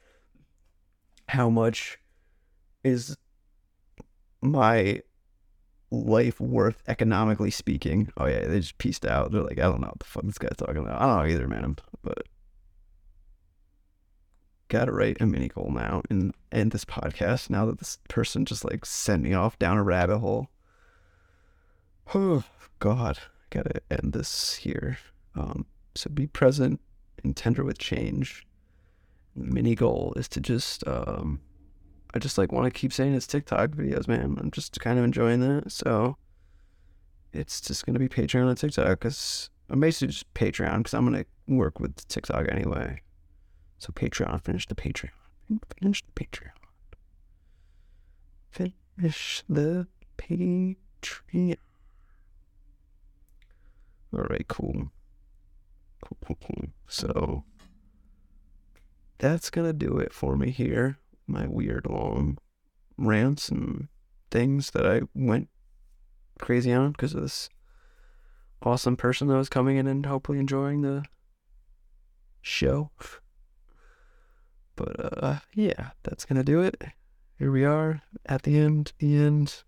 how 1.27 1.49
much 1.49 1.99
is 2.85 3.17
my 4.41 5.01
life 5.91 6.39
worth 6.39 6.81
economically 6.87 7.51
speaking? 7.51 8.11
Oh 8.17 8.25
yeah, 8.25 8.45
they 8.47 8.59
just 8.59 8.77
pieced 8.77 9.05
out. 9.05 9.31
They're 9.31 9.41
like, 9.41 9.59
I 9.59 9.63
don't 9.63 9.81
know 9.81 9.87
what 9.87 9.99
the 9.99 10.05
fuck 10.05 10.25
this 10.25 10.37
guy's 10.37 10.57
talking 10.57 10.77
about. 10.77 11.01
I 11.01 11.05
don't 11.05 11.17
know 11.17 11.33
either, 11.33 11.47
man. 11.47 11.77
But 12.01 12.23
gotta 14.67 14.91
write 14.91 15.21
a 15.21 15.25
mini 15.25 15.47
goal 15.47 15.71
now 15.71 16.01
and 16.09 16.33
end 16.51 16.71
this 16.71 16.85
podcast 16.85 17.49
now 17.49 17.65
that 17.65 17.79
this 17.79 17.99
person 18.09 18.45
just 18.45 18.65
like 18.65 18.85
sent 18.85 19.23
me 19.23 19.33
off 19.33 19.57
down 19.59 19.77
a 19.77 19.83
rabbit 19.83 20.19
hole. 20.19 20.49
Oh 22.13 22.43
God, 22.79 23.19
gotta 23.49 23.81
end 23.89 24.13
this 24.13 24.55
here. 24.55 24.97
Um, 25.35 25.65
so 25.95 26.09
be 26.09 26.27
present 26.27 26.79
and 27.23 27.35
tender 27.35 27.63
with 27.63 27.77
change. 27.77 28.45
Mini 29.35 29.75
goal 29.75 30.13
is 30.15 30.27
to 30.29 30.41
just 30.41 30.85
um, 30.87 31.41
I 32.13 32.19
just 32.19 32.37
like 32.37 32.51
want 32.51 32.65
to 32.65 32.71
keep 32.79 32.93
saying 32.93 33.13
it's 33.13 33.27
TikTok 33.27 33.71
videos, 33.71 34.07
man. 34.07 34.37
I'm 34.39 34.51
just 34.51 34.79
kind 34.79 34.97
of 34.97 35.05
enjoying 35.05 35.41
that. 35.41 35.71
So 35.71 36.17
it's 37.33 37.61
just 37.61 37.85
gonna 37.85 37.99
be 37.99 38.09
Patreon 38.09 38.47
and 38.49 38.57
TikTok 38.57 38.99
because 38.99 39.49
I'm 39.69 39.79
basically 39.79 40.07
just 40.07 40.33
Patreon 40.33 40.77
because 40.79 40.93
I'm 40.93 41.05
gonna 41.05 41.25
work 41.47 41.79
with 41.79 42.07
TikTok 42.07 42.47
anyway. 42.49 43.01
So 43.77 43.91
Patreon, 43.93 44.43
finish 44.43 44.67
the 44.67 44.75
Patreon. 44.75 45.11
Finish 45.79 46.03
the 46.03 46.25
Patreon. 46.25 46.51
Finish 48.51 49.43
the 49.47 49.87
Patreon. 50.17 51.57
All 54.13 54.23
right, 54.29 54.47
cool. 54.47 54.89
Cool, 56.01 56.17
cool, 56.25 56.37
cool. 56.41 56.65
So 56.87 57.43
that's 59.17 59.49
gonna 59.49 59.73
do 59.73 59.97
it 59.97 60.13
for 60.13 60.37
me 60.37 60.51
here. 60.51 60.97
My 61.27 61.45
weird 61.47 61.87
long 61.87 62.37
rants 62.97 63.49
and 63.49 63.89
things 64.31 64.71
that 64.71 64.85
I 64.85 65.01
went 65.13 65.49
crazy 66.39 66.71
on 66.71 66.91
because 66.91 67.13
of 67.13 67.21
this 67.21 67.49
awesome 68.61 68.95
person 68.95 69.27
that 69.27 69.37
was 69.37 69.49
coming 69.49 69.77
in 69.77 69.87
and 69.87 70.05
hopefully 70.05 70.39
enjoying 70.39 70.81
the 70.81 71.03
show. 72.41 72.91
But 74.75 75.23
uh 75.23 75.39
yeah, 75.53 75.91
that's 76.03 76.25
gonna 76.25 76.43
do 76.43 76.61
it. 76.61 76.83
Here 77.37 77.51
we 77.51 77.65
are 77.65 78.01
at 78.25 78.43
the 78.43 78.57
end, 78.57 78.93
the 78.99 79.15
end. 79.17 79.63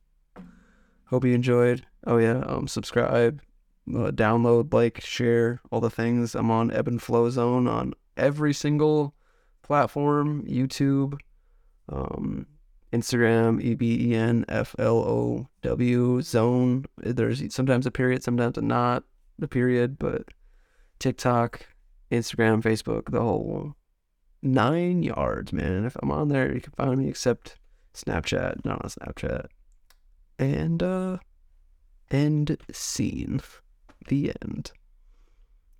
Hope 1.07 1.25
you 1.25 1.33
enjoyed. 1.33 1.85
Oh 2.05 2.17
yeah, 2.17 2.39
um 2.45 2.67
subscribe, 2.67 3.41
uh, 3.89 4.11
download, 4.11 4.73
like, 4.73 5.01
share, 5.01 5.61
all 5.71 5.81
the 5.81 5.89
things. 5.89 6.35
I'm 6.35 6.51
on 6.51 6.71
Ebb 6.71 6.87
and 6.87 7.01
Flow 7.01 7.29
Zone 7.29 7.67
on 7.67 7.93
every 8.15 8.53
single 8.53 9.15
platform, 9.63 10.43
YouTube, 10.45 11.19
um, 11.91 12.45
Instagram, 12.93 13.61
E 13.61 13.75
B 13.75 14.11
E 14.11 14.15
N 14.15 14.45
F 14.47 14.75
L 14.79 14.97
O 14.97 15.47
W 15.61 16.21
Zone. 16.21 16.85
There's 16.97 17.53
sometimes 17.53 17.85
a 17.85 17.91
period, 17.91 18.23
sometimes 18.23 18.57
a 18.57 18.61
not 18.61 19.03
a 19.41 19.47
period, 19.47 19.99
but 19.99 20.23
TikTok, 20.99 21.65
Instagram, 22.11 22.61
Facebook, 22.61 23.11
the 23.11 23.21
whole 23.21 23.75
nine 24.41 25.03
yards, 25.03 25.53
man. 25.53 25.85
If 25.85 25.95
I'm 26.01 26.11
on 26.11 26.29
there, 26.29 26.53
you 26.53 26.61
can 26.61 26.73
find 26.73 26.99
me 26.99 27.09
except 27.09 27.57
Snapchat, 27.93 28.65
not 28.65 28.83
on 28.83 28.89
Snapchat. 28.89 29.45
And 30.37 30.81
uh 30.81 31.17
end 32.11 32.57
scene. 32.71 33.41
The 34.07 34.33
end. 34.41 34.71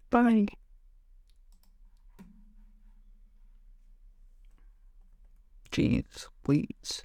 Bye. 0.09 0.47
Jeez, 5.71 6.27
please. 6.43 7.03